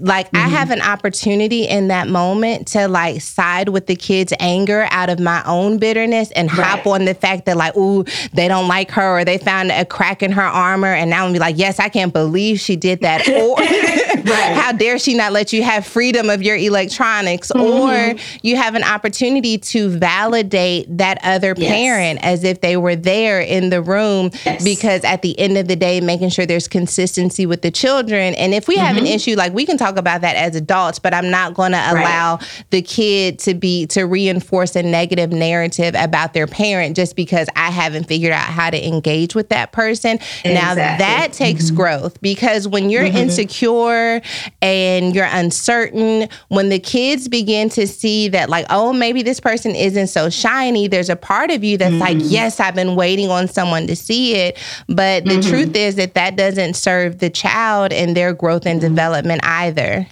[0.00, 0.36] Like mm-hmm.
[0.48, 5.08] I have an opportunity in that moment to like side with the kid's anger out
[5.08, 6.66] of my own bitterness and right.
[6.66, 9.84] hop on the fact that like, ooh, they don't like her or they found a
[9.84, 13.02] crack in her armor and now I'm be like, yes, I can't believe she did
[13.02, 13.24] that.
[14.24, 14.54] Or right.
[14.56, 17.50] how dare she not let you have freedom of your electronics?
[17.54, 18.16] Mm-hmm.
[18.16, 21.70] Or you have an opportunity to validate that other yes.
[21.70, 24.64] parent as if they were there in the room yes.
[24.64, 28.34] because at the end of the day, making sure there's consistency with the children.
[28.36, 28.86] And if we mm-hmm.
[28.86, 29.12] have an mm-hmm.
[29.12, 31.78] issue, like we can talk talk about that as adults, but I'm not going to
[31.78, 32.64] allow right.
[32.70, 37.70] the kid to be to reinforce a negative narrative about their parent just because I
[37.70, 40.14] haven't figured out how to engage with that person.
[40.44, 40.50] Exactly.
[40.54, 41.76] Now that takes mm-hmm.
[41.76, 43.16] growth because when you're mm-hmm.
[43.18, 44.20] insecure
[44.60, 49.74] and you're uncertain, when the kids begin to see that like, oh, maybe this person
[49.74, 52.00] isn't so shiny, there's a part of you that's mm-hmm.
[52.18, 55.48] like, yes, I've been waiting on someone to see it, but the mm-hmm.
[55.50, 58.88] truth is that that doesn't serve the child and their growth and mm-hmm.
[58.88, 60.06] development either together.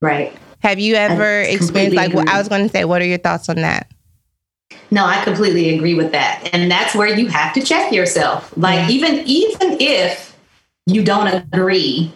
[0.00, 0.32] Right.
[0.60, 2.84] Have you ever experienced like I was going to say?
[2.84, 3.88] What are your thoughts on that?
[4.90, 6.48] No, I completely agree with that.
[6.52, 8.54] And that's where you have to check yourself.
[8.56, 10.36] Like even even if
[10.86, 12.12] you don't agree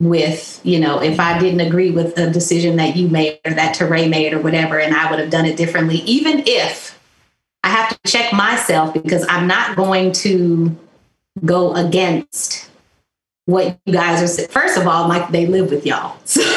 [0.00, 3.76] with, you know, if I didn't agree with a decision that you made or that
[3.76, 6.98] Touré made or whatever, and I would have done it differently, even if
[7.64, 10.76] I have to check myself because I'm not going to
[11.44, 12.70] go against
[13.50, 16.54] what you guys are first of all like they live with y'all so, now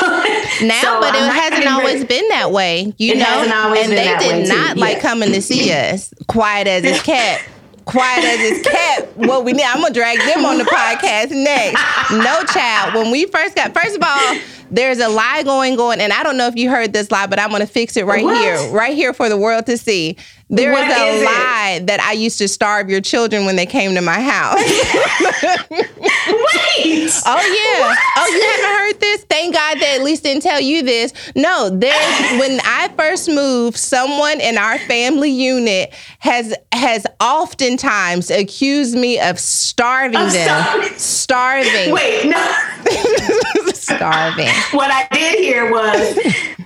[0.82, 4.48] so but I'm it hasn't always been that way you it know and they did
[4.48, 4.80] not too.
[4.82, 5.02] like yeah.
[5.02, 7.42] coming to see us quiet as a cat
[7.86, 11.82] quiet as it's kept what we need i'm gonna drag them on the podcast next
[12.14, 14.38] no child when we first got first of all
[14.74, 17.38] there's a lie going on, and I don't know if you heard this lie, but
[17.38, 18.40] I'm gonna fix it right what?
[18.42, 20.18] here, right here for the world to see.
[20.50, 21.88] There what is a is lie it?
[21.88, 24.56] that I used to starve your children when they came to my house.
[25.72, 25.88] Wait.
[26.10, 27.86] Oh yeah.
[27.86, 27.98] What?
[28.18, 29.24] Oh, you haven't heard this?
[29.26, 31.14] Thank God they at least didn't tell you this.
[31.36, 38.98] No, there's when I first moved, someone in our family unit has has oftentimes accused
[38.98, 40.64] me of starving I'm them.
[40.64, 41.94] Starving.
[41.94, 41.94] starving.
[41.94, 43.68] Wait, no.
[43.84, 44.48] starving.
[44.72, 46.18] what I did hear was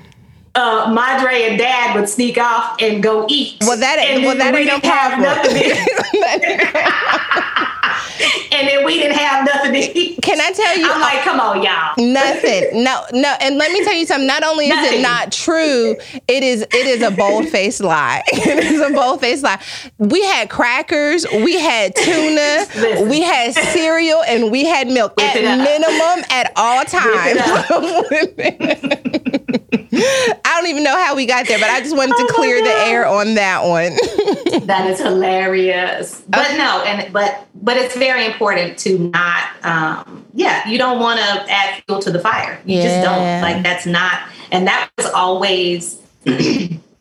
[0.55, 3.57] uh, Madre and Dad would sneak off and go eat.
[3.61, 5.27] Well, that and well, that we ain't no problem.
[5.29, 7.67] have nothing.
[8.51, 10.19] and then we didn't have nothing to eat.
[10.21, 10.91] Can I tell you?
[10.91, 11.93] I'm like, come on, y'all.
[11.97, 12.65] Nothing.
[12.87, 13.33] No, no.
[13.41, 14.27] And let me tell you something.
[14.27, 14.99] Not only is nothing.
[14.99, 15.95] it not true,
[16.27, 18.23] it is it is a bold faced lie.
[18.27, 19.59] it is a bold faced lie.
[19.97, 22.05] We had crackers, we had tuna,
[22.35, 23.09] Listen.
[23.09, 27.41] we had cereal, and we had milk Whip at minimum at all times.
[30.57, 32.59] I don't even know how we got there, but I just wanted to oh clear
[32.63, 33.93] the air on that one.
[34.65, 36.23] that is hilarious.
[36.27, 36.57] But okay.
[36.57, 41.45] no, and but but it's very important to not um yeah, you don't want to
[41.51, 42.59] add fuel to the fire.
[42.65, 42.83] You yeah.
[42.83, 43.41] just don't.
[43.43, 46.01] Like that's not and that was always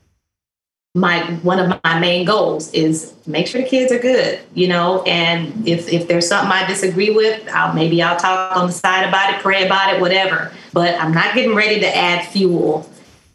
[0.94, 5.02] my one of my main goals is make sure the kids are good, you know,
[5.04, 9.08] and if if there's something I disagree with, I'll maybe I'll talk on the side
[9.08, 10.52] about it, pray about it, whatever.
[10.74, 12.86] But I'm not getting ready to add fuel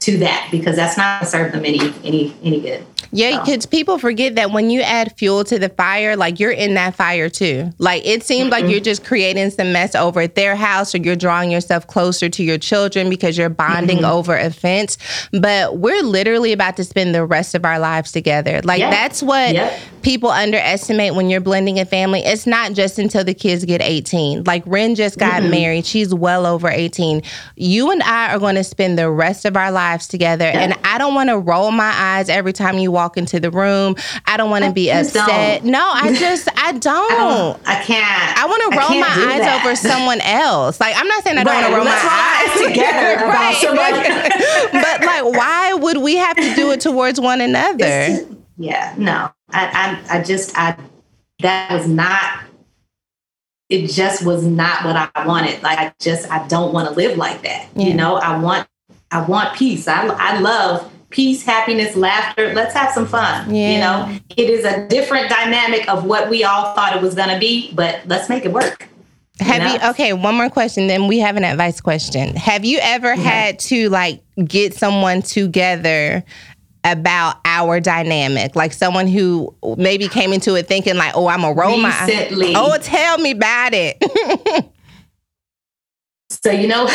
[0.01, 2.83] to that because that's not serve them any any any good.
[3.13, 3.69] Yeah, because so.
[3.69, 7.29] people forget that when you add fuel to the fire, like you're in that fire
[7.29, 7.69] too.
[7.77, 8.51] Like it seems mm-hmm.
[8.51, 12.29] like you're just creating some mess over at their house, or you're drawing yourself closer
[12.29, 14.05] to your children because you're bonding mm-hmm.
[14.11, 14.97] over offense.
[15.31, 18.61] But we're literally about to spend the rest of our lives together.
[18.63, 18.89] Like yeah.
[18.89, 19.77] that's what yeah.
[20.01, 22.21] people underestimate when you're blending a family.
[22.21, 24.45] It's not just until the kids get 18.
[24.45, 25.51] Like Ren just got mm-hmm.
[25.51, 27.21] married; she's well over 18.
[27.55, 30.45] You and I are going to spend the rest of our lives lives together.
[30.45, 30.59] Yeah.
[30.59, 33.95] And I don't want to roll my eyes every time you walk into the room.
[34.25, 35.61] I don't want to be upset.
[35.63, 35.71] Don't.
[35.71, 37.11] No, I just I don't.
[37.13, 38.37] I, don't, I can't.
[38.37, 39.61] I want to roll my eyes that.
[39.63, 40.79] over someone else.
[40.79, 41.61] Like I'm not saying I don't right.
[41.69, 43.55] want to roll Let's my eyes together right.
[43.55, 44.43] somebody.
[44.71, 47.77] but like, why would we have to do it towards one another?
[47.77, 48.27] Just,
[48.57, 49.31] yeah, no.
[49.53, 50.77] I, I I just I
[51.39, 52.43] that was not
[53.69, 55.63] it just was not what I wanted.
[55.63, 57.69] Like I just I don't want to live like that.
[57.75, 57.85] Yeah.
[57.87, 58.67] You know, I want
[59.11, 59.87] I want peace.
[59.87, 62.53] I, I love peace, happiness, laughter.
[62.53, 63.53] Let's have some fun.
[63.53, 63.69] Yeah.
[63.71, 67.29] You know, it is a different dynamic of what we all thought it was going
[67.29, 68.87] to be, but let's make it work.
[69.41, 69.83] Have you, know?
[69.85, 70.13] you, okay?
[70.13, 72.35] One more question, then we have an advice question.
[72.37, 73.21] Have you ever mm-hmm.
[73.21, 76.23] had to like get someone together
[76.85, 78.55] about our dynamic?
[78.55, 82.77] Like someone who maybe came into it thinking like, "Oh, I'm a role model." Oh,
[82.77, 83.97] tell me about it.
[86.43, 86.87] So you know,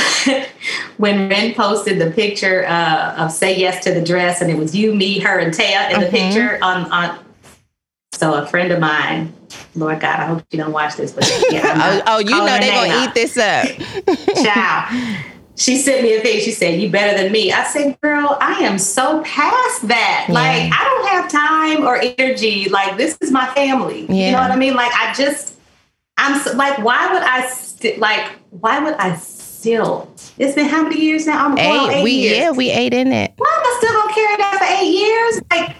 [0.97, 4.74] when Ren posted the picture uh, of "Say Yes to the Dress" and it was
[4.74, 6.16] you, me, her, and Taya in the mm-hmm.
[6.16, 7.16] picture on on.
[8.12, 9.32] So a friend of mine,
[9.76, 12.03] Lord God, I hope you don't watch this, but yeah.
[12.07, 13.66] oh, oh, you know they're gonna eat this up.
[14.44, 15.20] Ciao.
[15.55, 16.40] She sent me a thing.
[16.40, 20.24] She said, "You better than me." I said, "Girl, I am so past that.
[20.26, 20.34] Yeah.
[20.34, 22.68] Like, I don't have time or energy.
[22.68, 24.07] Like, this is my family.
[24.09, 24.26] Yeah.
[24.26, 24.74] You know what I mean?
[24.74, 25.55] Like, I just,
[26.18, 28.24] I'm so, like, why would I st- like?
[28.51, 29.20] Why would I?"
[29.59, 31.46] still, it's been how many years now?
[31.46, 31.96] I'm eight.
[31.98, 32.38] eight we years.
[32.38, 33.32] yeah, we eight in it.
[33.36, 35.42] Why am I still gonna carry that for eight years?
[35.50, 35.76] Like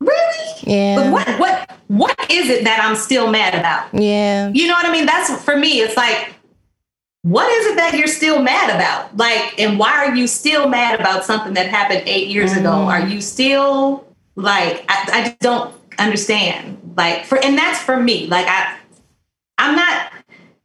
[0.00, 0.48] really?
[0.62, 0.96] Yeah.
[0.96, 3.88] But what what what is it that I'm still mad about?
[3.92, 4.48] Yeah.
[4.52, 5.06] You know what I mean?
[5.06, 5.80] That's for me.
[5.80, 6.30] It's like
[7.22, 9.14] what is it that you're still mad about?
[9.16, 12.60] Like, and why are you still mad about something that happened eight years mm.
[12.60, 12.70] ago?
[12.70, 12.88] Mm-hmm.
[12.88, 14.06] Are you still
[14.36, 16.94] like, I, I, don't understand.
[16.96, 18.28] Like, for, and that's for me.
[18.28, 18.74] Like, I,
[19.58, 20.12] I'm not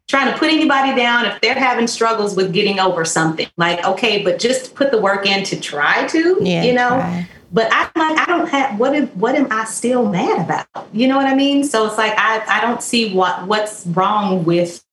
[0.07, 3.47] trying to put anybody down if they're having struggles with getting over something.
[3.57, 6.89] Like, okay, but just put the work in to try to, yeah, you know.
[6.89, 7.27] Try.
[7.51, 10.87] But I like I don't have what if what am I still mad about?
[10.91, 11.63] You know what I mean?
[11.63, 14.83] So it's like I I don't see what what's wrong with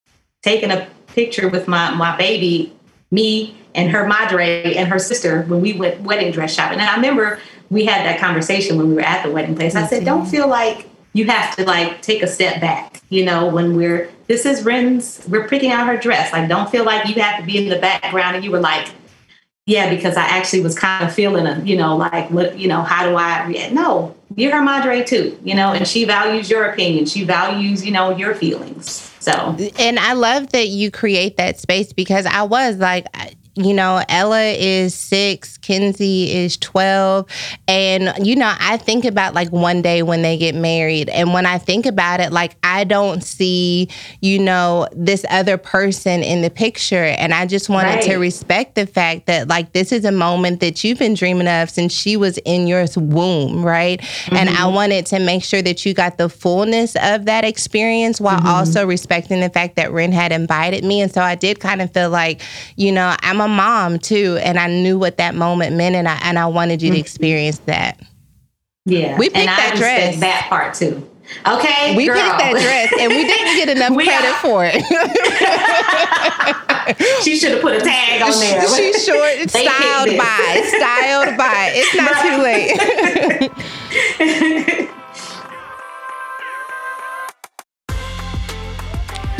[0.42, 2.74] taking a picture with my my baby,
[3.10, 6.80] me and her madre and her sister when we went wedding dress shopping.
[6.80, 7.38] And I remember
[7.70, 9.76] we had that conversation when we were at the wedding place.
[9.76, 13.48] I said, don't feel like you have to like take a step back, you know,
[13.48, 16.32] when we're this is Ren's, we're picking out her dress.
[16.32, 18.88] Like, don't feel like you have to be in the background and you were like,
[19.66, 22.82] yeah, because I actually was kind of feeling a, you know, like what, you know,
[22.82, 23.72] how do I react?
[23.72, 27.06] No, you're her madre too, you know, and she values your opinion.
[27.06, 28.88] She values, you know, your feelings.
[29.18, 29.32] So,
[29.78, 33.32] and I love that you create that space because I was like, I,
[33.64, 37.26] you know, Ella is six, Kenzie is 12.
[37.68, 41.08] And, you know, I think about like one day when they get married.
[41.10, 43.88] And when I think about it, like I don't see,
[44.20, 47.04] you know, this other person in the picture.
[47.04, 48.02] And I just wanted right.
[48.04, 51.68] to respect the fact that like this is a moment that you've been dreaming of
[51.70, 54.00] since she was in your womb, right?
[54.00, 54.36] Mm-hmm.
[54.36, 54.74] And I mm-hmm.
[54.74, 58.46] wanted to make sure that you got the fullness of that experience while mm-hmm.
[58.46, 61.00] also respecting the fact that Ren had invited me.
[61.02, 62.40] And so I did kind of feel like,
[62.76, 66.18] you know, I'm a mom too, and I knew what that moment meant, and I
[66.22, 67.00] and I wanted you to mm-hmm.
[67.00, 67.98] experience that.
[68.86, 70.18] Yeah, we picked that dress.
[70.20, 71.06] That part too.
[71.46, 72.16] Okay, we girl.
[72.16, 74.36] picked that dress, and we didn't get enough credit are.
[74.40, 74.82] for it.
[77.24, 78.62] she should have put a tag on there.
[78.74, 79.50] She, short.
[79.50, 81.72] styled by, styled by.
[81.74, 81.94] It's
[83.46, 83.54] not
[84.08, 84.24] too
[84.82, 84.90] late.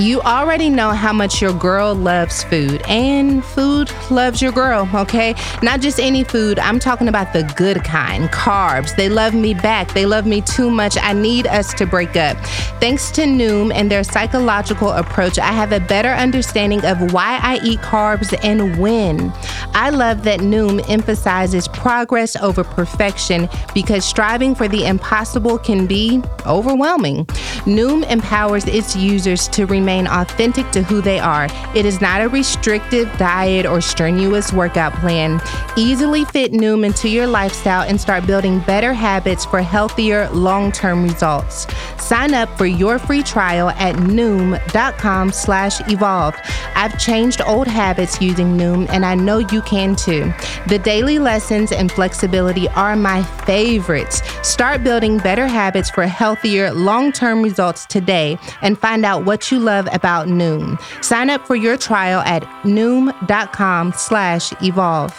[0.01, 5.34] you already know how much your girl loves food and food loves your girl, okay?
[5.62, 8.96] Not just any food, I'm talking about the good kind carbs.
[8.96, 10.96] They love me back, they love me too much.
[10.98, 12.38] I need us to break up.
[12.80, 17.61] Thanks to Noom and their psychological approach, I have a better understanding of why I
[17.62, 19.30] eat carbs and when.
[19.74, 26.22] I love that Noom emphasizes progress over perfection because striving for the impossible can be
[26.46, 27.26] overwhelming.
[27.66, 31.49] Noom empowers its users to remain remain authentic to who they are.
[31.74, 35.41] It is not a restrictive diet or strenuous workout plan.
[35.76, 41.03] Easily fit Noom into your lifestyle and start building better habits for healthier long term
[41.03, 41.66] results.
[41.99, 46.34] Sign up for your free trial at Noom.com slash evolve.
[46.76, 50.32] I've changed old habits using Noom and I know you can too.
[50.68, 54.22] The daily lessons and flexibility are my favorites.
[54.49, 59.59] Start building better habits for healthier long term results today and find out what you
[59.59, 60.81] love about Noom.
[61.03, 65.16] Sign up for your trial at noom.com slash evolve.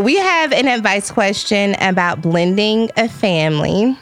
[0.00, 3.96] We have an advice question about blending a family.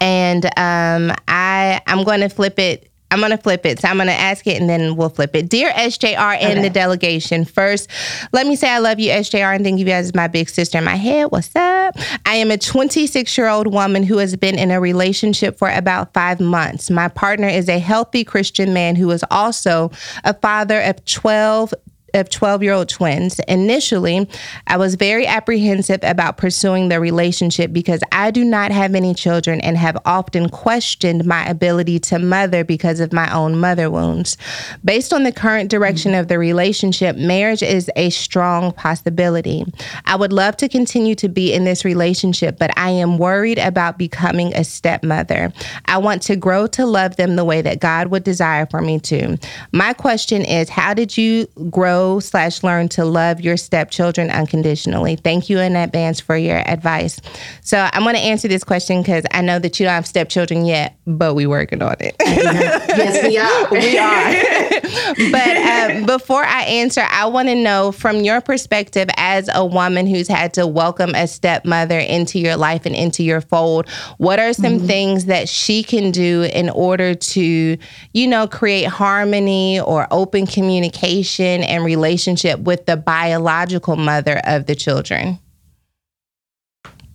[0.00, 3.80] And um, I, I'm going to flip it I'm going to flip it.
[3.80, 5.48] So I'm going to ask it and then we'll flip it.
[5.48, 6.62] Dear SJR and okay.
[6.62, 7.88] the delegation, first,
[8.32, 10.78] let me say I love you, SJR, and think of you as my big sister
[10.78, 11.24] in my head.
[11.26, 11.96] What's up?
[12.24, 16.14] I am a 26 year old woman who has been in a relationship for about
[16.14, 16.88] five months.
[16.90, 19.90] My partner is a healthy Christian man who is also
[20.24, 21.74] a father of 12
[22.14, 23.40] of 12 year old twins.
[23.48, 24.28] Initially,
[24.66, 29.60] I was very apprehensive about pursuing the relationship because I do not have any children
[29.60, 34.36] and have often questioned my ability to mother because of my own mother wounds.
[34.84, 39.64] Based on the current direction of the relationship, marriage is a strong possibility.
[40.06, 43.98] I would love to continue to be in this relationship, but I am worried about
[43.98, 45.52] becoming a stepmother.
[45.86, 48.98] I want to grow to love them the way that God would desire for me
[49.00, 49.36] to.
[49.72, 51.99] My question is how did you grow?
[52.20, 55.16] slash learn to love your stepchildren unconditionally?
[55.16, 57.20] Thank you in advance for your advice.
[57.62, 60.64] So I'm going to answer this question because I know that you don't have stepchildren
[60.64, 62.16] yet, but we're working on it.
[62.20, 65.24] yes, we are.
[65.24, 65.32] we are.
[65.32, 70.06] but um, before I answer, I want to know from your perspective as a woman
[70.06, 73.88] who's had to welcome a stepmother into your life and into your fold,
[74.18, 74.86] what are some mm-hmm.
[74.86, 77.76] things that she can do in order to,
[78.14, 84.74] you know, create harmony or open communication and relationship with the biological mother of the
[84.76, 85.38] children?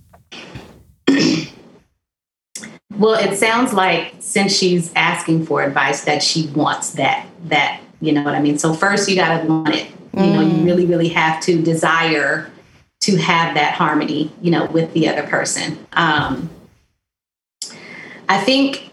[2.98, 8.12] well, it sounds like since she's asking for advice that she wants that that, you
[8.12, 8.58] know what I mean?
[8.60, 9.88] So first you got to want it.
[10.14, 10.34] You mm.
[10.34, 10.66] know, you mm.
[10.66, 12.52] really really have to desire
[13.02, 15.86] to have that harmony, you know, with the other person.
[15.94, 16.50] Um
[18.28, 18.85] I think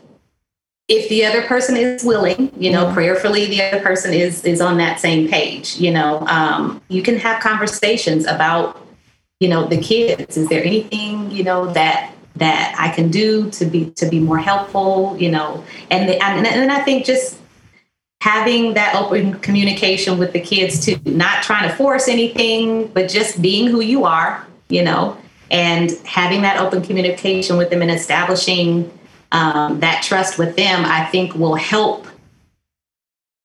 [0.92, 2.92] if the other person is willing, you know, mm-hmm.
[2.94, 5.76] prayerfully, the other person is is on that same page.
[5.78, 8.86] You know, um, you can have conversations about,
[9.40, 10.36] you know, the kids.
[10.36, 14.36] Is there anything you know that that I can do to be to be more
[14.38, 15.16] helpful?
[15.18, 17.38] You know, and the, and and I think just
[18.22, 23.40] having that open communication with the kids too, not trying to force anything, but just
[23.42, 24.46] being who you are.
[24.68, 25.16] You know,
[25.50, 28.90] and having that open communication with them and establishing
[29.32, 32.06] um, that trust with them, I think will help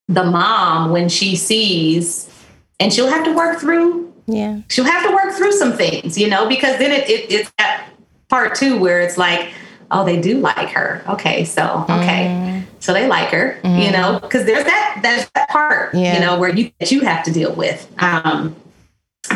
[0.06, 2.30] the mom when she sees,
[2.78, 4.12] and she'll have to work through.
[4.26, 4.60] Yeah.
[4.68, 7.88] She'll have to work through some things, you know, because then it, it it's that
[8.28, 9.48] part too where it's like,
[9.90, 11.02] oh, they do like her.
[11.08, 12.64] Okay, so okay, mm.
[12.80, 13.78] so they like her, mm.
[13.86, 13.92] you mm-hmm.
[14.12, 16.14] know, because there's that there's that part, yeah.
[16.14, 17.90] you know, where you that you have to deal with.
[18.02, 18.54] Um,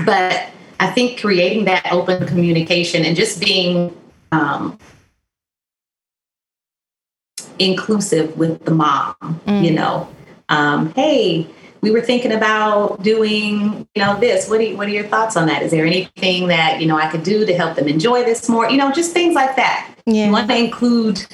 [0.04, 0.48] but
[0.80, 3.96] I think creating that open communication and just being
[4.32, 4.78] um,
[7.64, 9.64] inclusive with the mom, mm.
[9.64, 10.08] you know.
[10.48, 11.46] Um, hey,
[11.80, 14.48] we were thinking about doing, you know, this.
[14.48, 15.62] What, you, what are your thoughts on that?
[15.62, 18.68] Is there anything that, you know, I could do to help them enjoy this more?
[18.68, 19.94] You know, just things like that.
[20.06, 20.26] Yeah.
[20.26, 21.24] You want to include,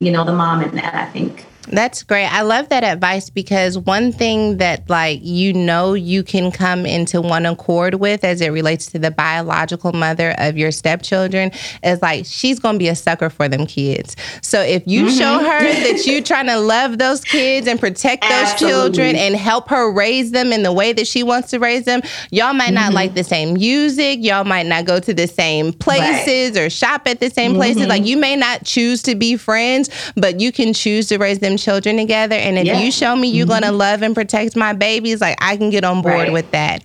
[0.00, 1.46] you know, the mom in that, I think.
[1.68, 2.26] That's great.
[2.26, 7.20] I love that advice because one thing that, like, you know, you can come into
[7.20, 11.52] one accord with as it relates to the biological mother of your stepchildren
[11.84, 14.16] is like, she's going to be a sucker for them kids.
[14.42, 15.16] So if you mm-hmm.
[15.16, 18.72] show her that you're trying to love those kids and protect those Absolutely.
[18.90, 22.02] children and help her raise them in the way that she wants to raise them,
[22.32, 22.94] y'all might not mm-hmm.
[22.96, 24.18] like the same music.
[24.22, 26.62] Y'all might not go to the same places right.
[26.66, 27.60] or shop at the same mm-hmm.
[27.60, 27.86] places.
[27.86, 28.08] Like, mm-hmm.
[28.08, 31.58] you may not choose to be friends, but you can choose to raise them them
[31.58, 32.34] children together.
[32.36, 32.78] And if yeah.
[32.78, 33.60] you show me you're mm-hmm.
[33.64, 36.32] gonna love and protect my babies, like I can get on board right.
[36.32, 36.82] with that.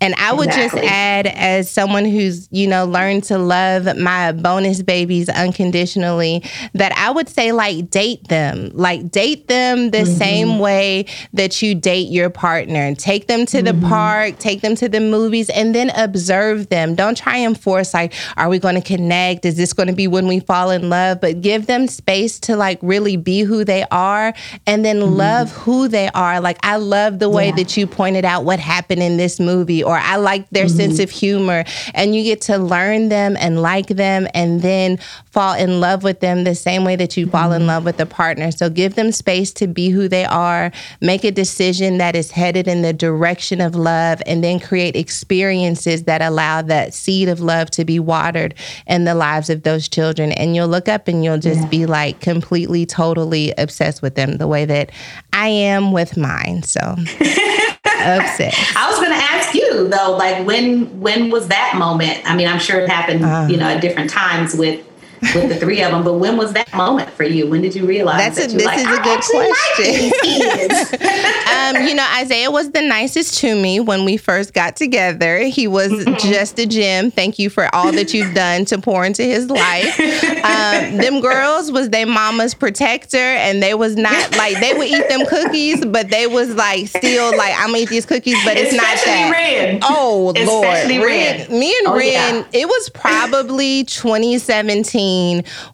[0.00, 0.80] And I would exactly.
[0.82, 6.44] just add, as someone who's you know learned to love my bonus babies unconditionally,
[6.74, 10.12] that I would say like date them, like date them the mm-hmm.
[10.18, 12.94] same way that you date your partner.
[12.94, 13.80] Take them to mm-hmm.
[13.80, 16.94] the park, take them to the movies, and then observe them.
[16.94, 19.44] Don't try and force like, are we going to connect?
[19.44, 21.20] Is this going to be when we fall in love?
[21.20, 24.32] But give them space to like really be who they are are
[24.66, 25.14] and then mm-hmm.
[25.14, 26.40] love who they are.
[26.40, 27.56] Like, I love the way yeah.
[27.56, 30.76] that you pointed out what happened in this movie, or I like their mm-hmm.
[30.76, 31.64] sense of humor.
[31.94, 34.98] And you get to learn them and like them and then
[35.30, 37.32] fall in love with them the same way that you mm-hmm.
[37.36, 37.68] fall in mm-hmm.
[37.68, 38.50] love with a partner.
[38.50, 42.66] So give them space to be who they are, make a decision that is headed
[42.68, 47.70] in the direction of love, and then create experiences that allow that seed of love
[47.70, 48.54] to be watered
[48.86, 50.32] in the lives of those children.
[50.32, 51.68] And you'll look up and you'll just yeah.
[51.68, 54.90] be like completely, totally obsessed with them the way that
[55.32, 56.62] I am with mine.
[56.62, 62.20] So I was going to ask you though, like when when was that moment?
[62.24, 64.84] I mean, I'm sure it happened, um, you know, at different times with
[65.22, 66.02] with the three of them.
[66.04, 67.48] But when was that moment for you?
[67.48, 71.00] When did you realize That's that a, this like, is a good question?
[71.00, 75.38] Like um, you know, Isaiah was the nicest to me when we first got together.
[75.44, 76.16] He was mm-hmm.
[76.30, 77.10] just a gem.
[77.10, 79.98] Thank you for all that you've done to pour into his life.
[80.00, 85.08] Um, them girls was their mama's protector, and they was not like they would eat
[85.08, 88.70] them cookies, but they was like still like I'm gonna eat these cookies, but it's
[88.72, 89.30] Especially not that.
[89.32, 89.78] Red.
[89.82, 91.40] Oh Especially Lord, Red.
[91.40, 91.50] Red.
[91.50, 92.46] Me and oh, Ren, yeah.
[92.60, 95.09] it was probably 2017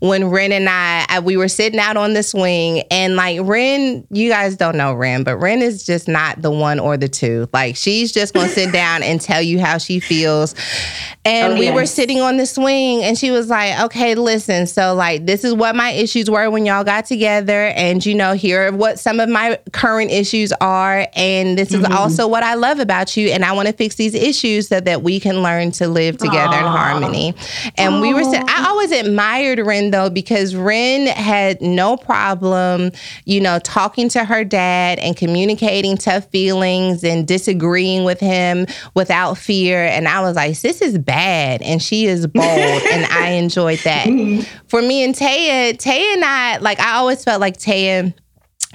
[0.00, 4.06] when Ren and I, I, we were sitting out on the swing and like Ren,
[4.10, 7.48] you guys don't know Ren, but Ren is just not the one or the two.
[7.52, 10.54] Like she's just gonna sit down and tell you how she feels.
[11.24, 15.26] And we were sitting on the swing and she was like, okay, listen, so like
[15.26, 17.66] this is what my issues were when y'all got together.
[17.76, 21.06] And you know, here what some of my current issues are.
[21.14, 21.84] And this mm-hmm.
[21.90, 23.30] is also what I love about you.
[23.30, 26.60] And I wanna fix these issues so that we can learn to live together Aww.
[26.60, 27.34] in harmony.
[27.76, 28.00] And Aww.
[28.00, 32.92] we were, I always admire admired Ren though because Ren had no problem,
[33.24, 39.34] you know, talking to her dad and communicating tough feelings and disagreeing with him without
[39.36, 39.82] fear.
[39.84, 44.04] And I was like, this is bad, and she is bold, and I enjoyed that.
[44.68, 48.14] For me and Taya, Taya and I, like, I always felt like Taya.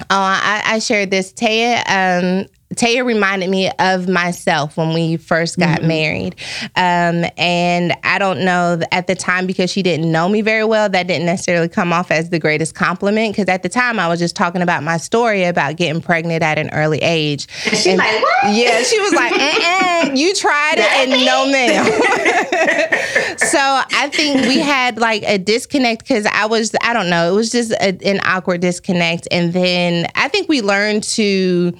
[0.04, 1.32] Oh, I, I, shared this.
[1.32, 5.88] Taya um, Taya reminded me of myself when we first got mm-hmm.
[5.88, 6.36] married.
[6.76, 10.88] Um, and I don't know at the time because she didn't know me very well,
[10.88, 14.18] that didn't necessarily come off as the greatest compliment because at the time I was
[14.18, 17.48] just talking about my story about getting pregnant at an early age.
[17.50, 18.44] she and, like, what?
[18.54, 21.78] Yeah, she was like, uh-uh, you tried it and no ma'am.
[23.38, 27.34] so I think we had like a disconnect because I was, I don't know, it
[27.34, 29.28] was just a, an awkward disconnect.
[29.30, 31.72] And then I think we learned to,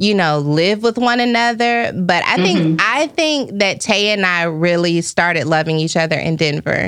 [0.00, 1.92] you know, live with one another.
[1.92, 2.76] But I think mm-hmm.
[2.80, 6.86] I think that Tay and I really started loving each other in Denver.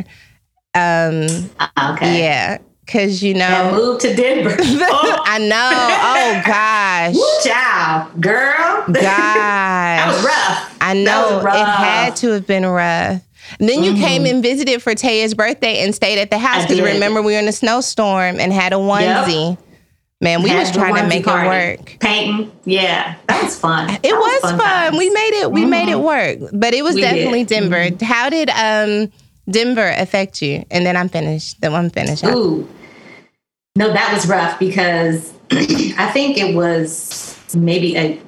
[0.74, 1.26] Um,
[1.60, 2.20] ah, okay.
[2.20, 2.58] Yeah.
[2.86, 4.56] Cause you know, and moved to Denver.
[4.58, 5.22] Oh.
[5.24, 5.88] I know.
[6.10, 10.78] Oh gosh, Woo, child, girl, gosh, that was rough.
[10.80, 11.54] I know rough.
[11.54, 13.22] it had to have been rough.
[13.60, 14.02] And then you mm-hmm.
[14.02, 17.38] came and visited for Taya's birthday and stayed at the house because remember we were
[17.38, 19.50] in a snowstorm and had a onesie.
[19.58, 19.68] Yep.
[20.22, 21.48] Man, we was trying to make party.
[21.48, 21.96] it work.
[21.98, 23.90] Painting, yeah, that was fun.
[23.90, 24.60] It that was, was, fun.
[24.60, 24.96] fun.
[24.96, 25.50] We made it.
[25.50, 25.70] We mm-hmm.
[25.70, 26.38] made it work.
[26.54, 27.64] But it was we definitely did.
[27.64, 27.70] Mm-hmm.
[27.70, 27.96] Denver.
[27.96, 28.04] Mm-hmm.
[28.04, 29.12] How did um,
[29.50, 30.62] Denver affect you?
[30.70, 31.60] And then I'm finished.
[31.60, 32.22] Then I'm finished.
[32.24, 32.68] Ooh,
[33.74, 38.22] no, that was rough because I think it was maybe a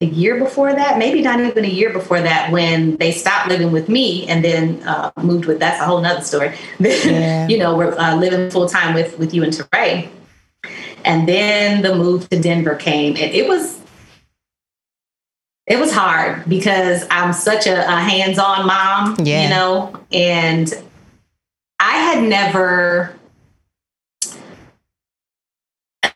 [0.00, 3.72] a year before that, maybe not even a year before that, when they stopped living
[3.72, 5.58] with me and then uh, moved with.
[5.58, 6.54] That's a whole nother story.
[6.78, 7.48] yeah.
[7.48, 10.08] you know, we're uh, living full time with with you and Teray.
[11.08, 13.80] And then the move to Denver came, and it was
[15.66, 19.42] it was hard because I'm such a, a hands-on mom, yeah.
[19.42, 20.72] you know, and
[21.80, 23.14] I had never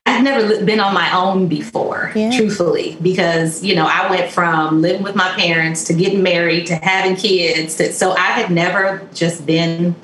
[0.05, 2.37] I've never been on my own before, yeah.
[2.37, 6.75] truthfully, because you know I went from living with my parents to getting married to
[6.77, 7.77] having kids.
[7.77, 9.95] To, so I had never just been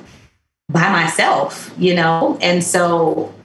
[0.67, 3.35] by myself, you know, and so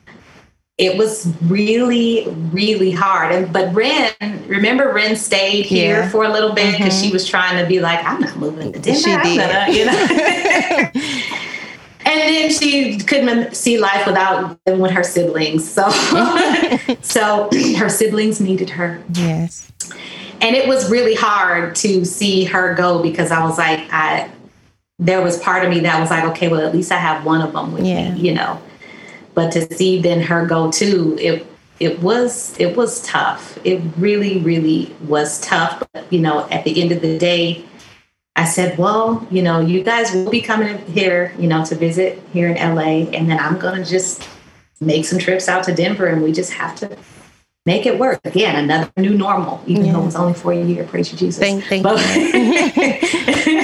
[0.76, 4.12] it was really really hard and but ren
[4.48, 6.08] remember ren stayed here yeah.
[6.08, 7.06] for a little bit because mm-hmm.
[7.06, 9.38] she was trying to be like i'm not moving to denver she did.
[9.38, 11.04] Gonna, you know
[12.04, 15.88] and then she couldn't see life without living with her siblings so
[17.02, 19.70] so her siblings needed her yes
[20.40, 24.28] and it was really hard to see her go because i was like i
[24.98, 27.40] there was part of me that was like okay well at least i have one
[27.40, 28.12] of them with yeah.
[28.12, 28.60] me you know
[29.34, 31.46] but to see then her go too, it
[31.80, 33.58] it was it was tough.
[33.64, 35.82] It really, really was tough.
[35.92, 37.64] But you know, at the end of the day,
[38.36, 42.22] I said, well, you know, you guys will be coming here, you know, to visit
[42.32, 44.28] here in LA, and then I'm gonna just
[44.80, 46.96] make some trips out to Denver, and we just have to
[47.66, 48.56] make it work again.
[48.64, 49.92] Another new normal, even yeah.
[49.94, 50.84] though it's only for a year.
[50.84, 51.40] Praise you, Jesus.
[51.40, 53.62] Thank, thank but, you.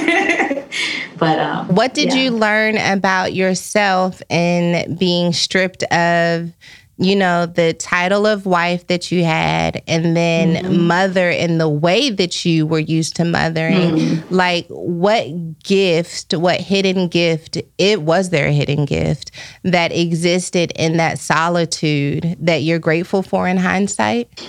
[1.21, 2.15] But um, what did yeah.
[2.15, 6.51] you learn about yourself in being stripped of?
[6.97, 10.83] you know, the title of wife that you had, and then mm-hmm.
[10.85, 13.95] mother in the way that you were used to mothering.
[13.95, 14.35] Mm-hmm.
[14.35, 19.31] Like, what gift, what hidden gift, it was there a hidden gift
[19.63, 24.47] that existed in that solitude that you're grateful for in hindsight?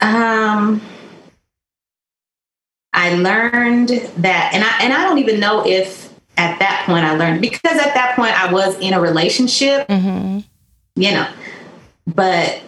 [0.00, 0.80] Um,
[2.94, 3.88] I learned
[4.18, 7.76] that, and I and I don't even know if at that point I learned because
[7.76, 10.38] at that point I was in a relationship, mm-hmm.
[10.94, 11.28] you know,
[12.06, 12.60] but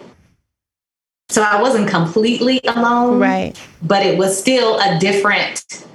[1.29, 3.55] so I wasn't completely alone, right?
[3.81, 5.85] But it was still a different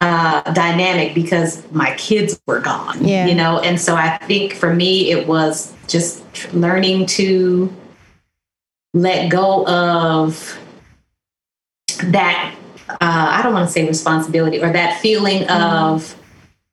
[0.00, 3.26] uh, dynamic because my kids were gone, yeah.
[3.26, 6.24] you know, and so I think for me it was just
[6.54, 7.70] learning to
[8.94, 10.58] let go of
[12.04, 12.54] that
[12.88, 15.74] uh, I don't want to say responsibility or that feeling mm-hmm.
[15.94, 16.16] of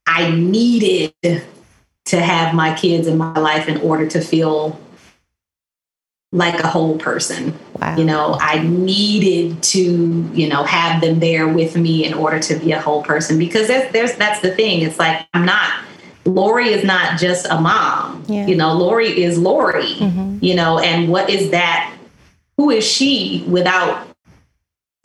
[0.07, 4.79] I needed to have my kids in my life in order to feel
[6.33, 7.57] like a whole person.
[7.79, 7.95] Wow.
[7.97, 12.55] You know, I needed to, you know, have them there with me in order to
[12.55, 14.81] be a whole person because there's, there's that's the thing.
[14.81, 15.83] It's like I'm not
[16.25, 18.23] Lori is not just a mom.
[18.27, 18.45] Yeah.
[18.45, 19.95] You know, Lori is Lori.
[19.95, 20.37] Mm-hmm.
[20.41, 21.93] You know, and what is that?
[22.57, 24.07] Who is she without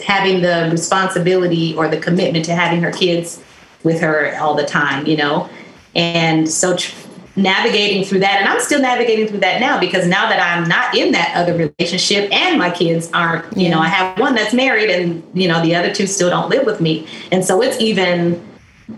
[0.03, 3.41] having the responsibility or the commitment to having her kids
[3.83, 5.49] with her all the time, you know?
[5.95, 6.95] And so tr-
[7.35, 10.95] navigating through that, and I'm still navigating through that now because now that I'm not
[10.95, 13.71] in that other relationship and my kids aren't, you yeah.
[13.71, 16.67] know, I have one that's married and, you know, the other two still don't live
[16.67, 17.07] with me.
[17.33, 18.45] And so it's even,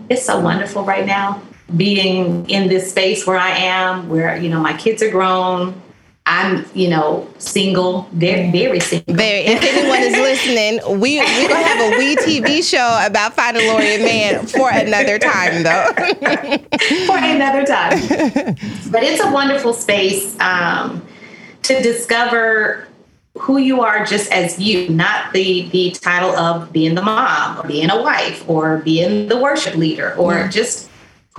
[0.09, 1.41] it's so wonderful right now
[1.77, 5.81] being in this space where I am, where, you know, my kids are grown,
[6.29, 9.15] I'm, you know, single, very, very single.
[9.15, 9.39] Very.
[9.47, 13.95] If anyone is listening, we we're gonna have a wee TV show about finding Lori
[13.95, 15.91] and man for another time, though.
[17.07, 17.99] for another time.
[18.91, 21.03] But it's a wonderful space um,
[21.63, 22.85] to discover
[23.35, 27.67] who you are just as you, not the the title of being the mom or
[27.67, 30.88] being a wife or being the worship leader or just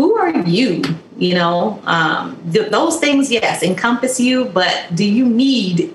[0.01, 0.81] who are you?
[1.19, 5.95] You know, um, th- those things, yes, encompass you, but do you need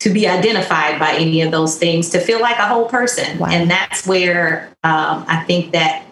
[0.00, 3.38] to be identified by any of those things to feel like a whole person?
[3.38, 3.46] Wow.
[3.48, 6.04] And that's where um, I think that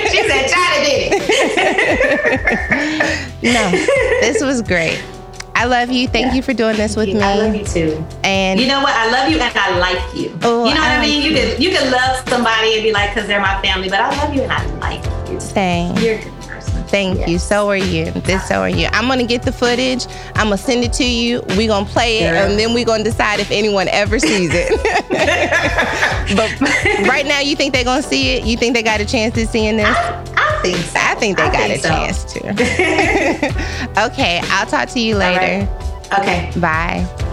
[0.09, 1.70] she said China did it.
[3.41, 3.61] no,
[4.21, 5.03] this was great.
[5.55, 6.07] I love you.
[6.07, 6.33] Thank yeah.
[6.35, 7.19] you for doing this with me.
[7.21, 8.05] I love you too.
[8.23, 8.93] And you know what?
[8.95, 10.29] I love you and I like you.
[10.45, 11.23] Ooh, you know what I, I mean?
[11.23, 14.09] You can you can love somebody and be like, because they're my family, but I
[14.23, 15.39] love you and I like you.
[15.39, 15.95] Same.
[15.97, 16.83] You're a good person.
[16.85, 17.29] Thank yes.
[17.29, 17.37] you.
[17.39, 18.11] So are you.
[18.11, 18.87] This so are you.
[18.91, 20.05] I'm gonna get the footage.
[20.35, 21.41] I'm gonna send it to you.
[21.57, 22.47] We're gonna play it yeah.
[22.47, 24.69] and then we're gonna decide if anyone ever sees it.
[26.35, 26.69] but
[27.07, 28.45] right now you think they're gonna see it?
[28.45, 29.87] You think they got a chance at seeing this?
[29.87, 30.30] I-
[30.61, 30.97] think so.
[30.99, 31.89] I think they I got think a so.
[31.89, 34.03] chance to.
[34.05, 35.65] okay, I'll talk to you later.
[35.67, 36.19] Right.
[36.19, 36.59] Okay.
[36.59, 37.30] Bye.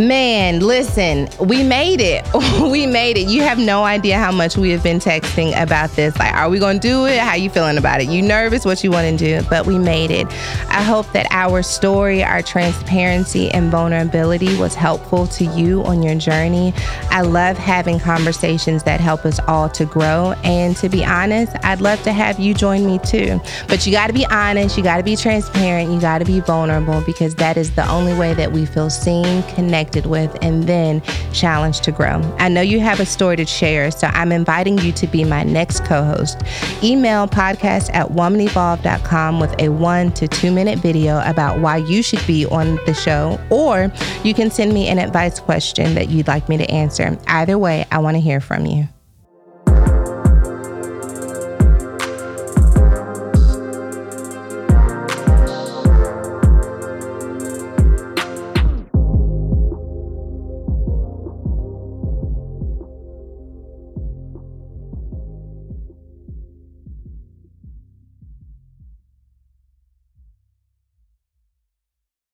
[0.00, 2.24] Man, listen, we made it.
[2.70, 3.28] we made it.
[3.28, 6.18] You have no idea how much we have been texting about this.
[6.18, 7.18] Like, are we going to do it?
[7.18, 8.08] How you feeling about it?
[8.08, 8.64] You nervous?
[8.64, 9.46] What you want to do?
[9.50, 10.26] But we made it.
[10.70, 16.14] I hope that our story, our transparency and vulnerability was helpful to you on your
[16.14, 16.72] journey.
[17.10, 20.32] I love having conversations that help us all to grow.
[20.44, 23.38] And to be honest, I'd love to have you join me too.
[23.68, 26.40] But you got to be honest, you got to be transparent, you got to be
[26.40, 30.64] vulnerable because that is the only way that we feel seen, connected connected with, and
[30.64, 31.00] then
[31.32, 32.20] challenged to grow.
[32.38, 35.42] I know you have a story to share, so I'm inviting you to be my
[35.42, 36.40] next co host.
[36.82, 42.24] Email podcast at womanevolve.com with a one to two minute video about why you should
[42.26, 43.92] be on the show, or
[44.24, 47.18] you can send me an advice question that you'd like me to answer.
[47.26, 48.99] Either way, I want to hear from you.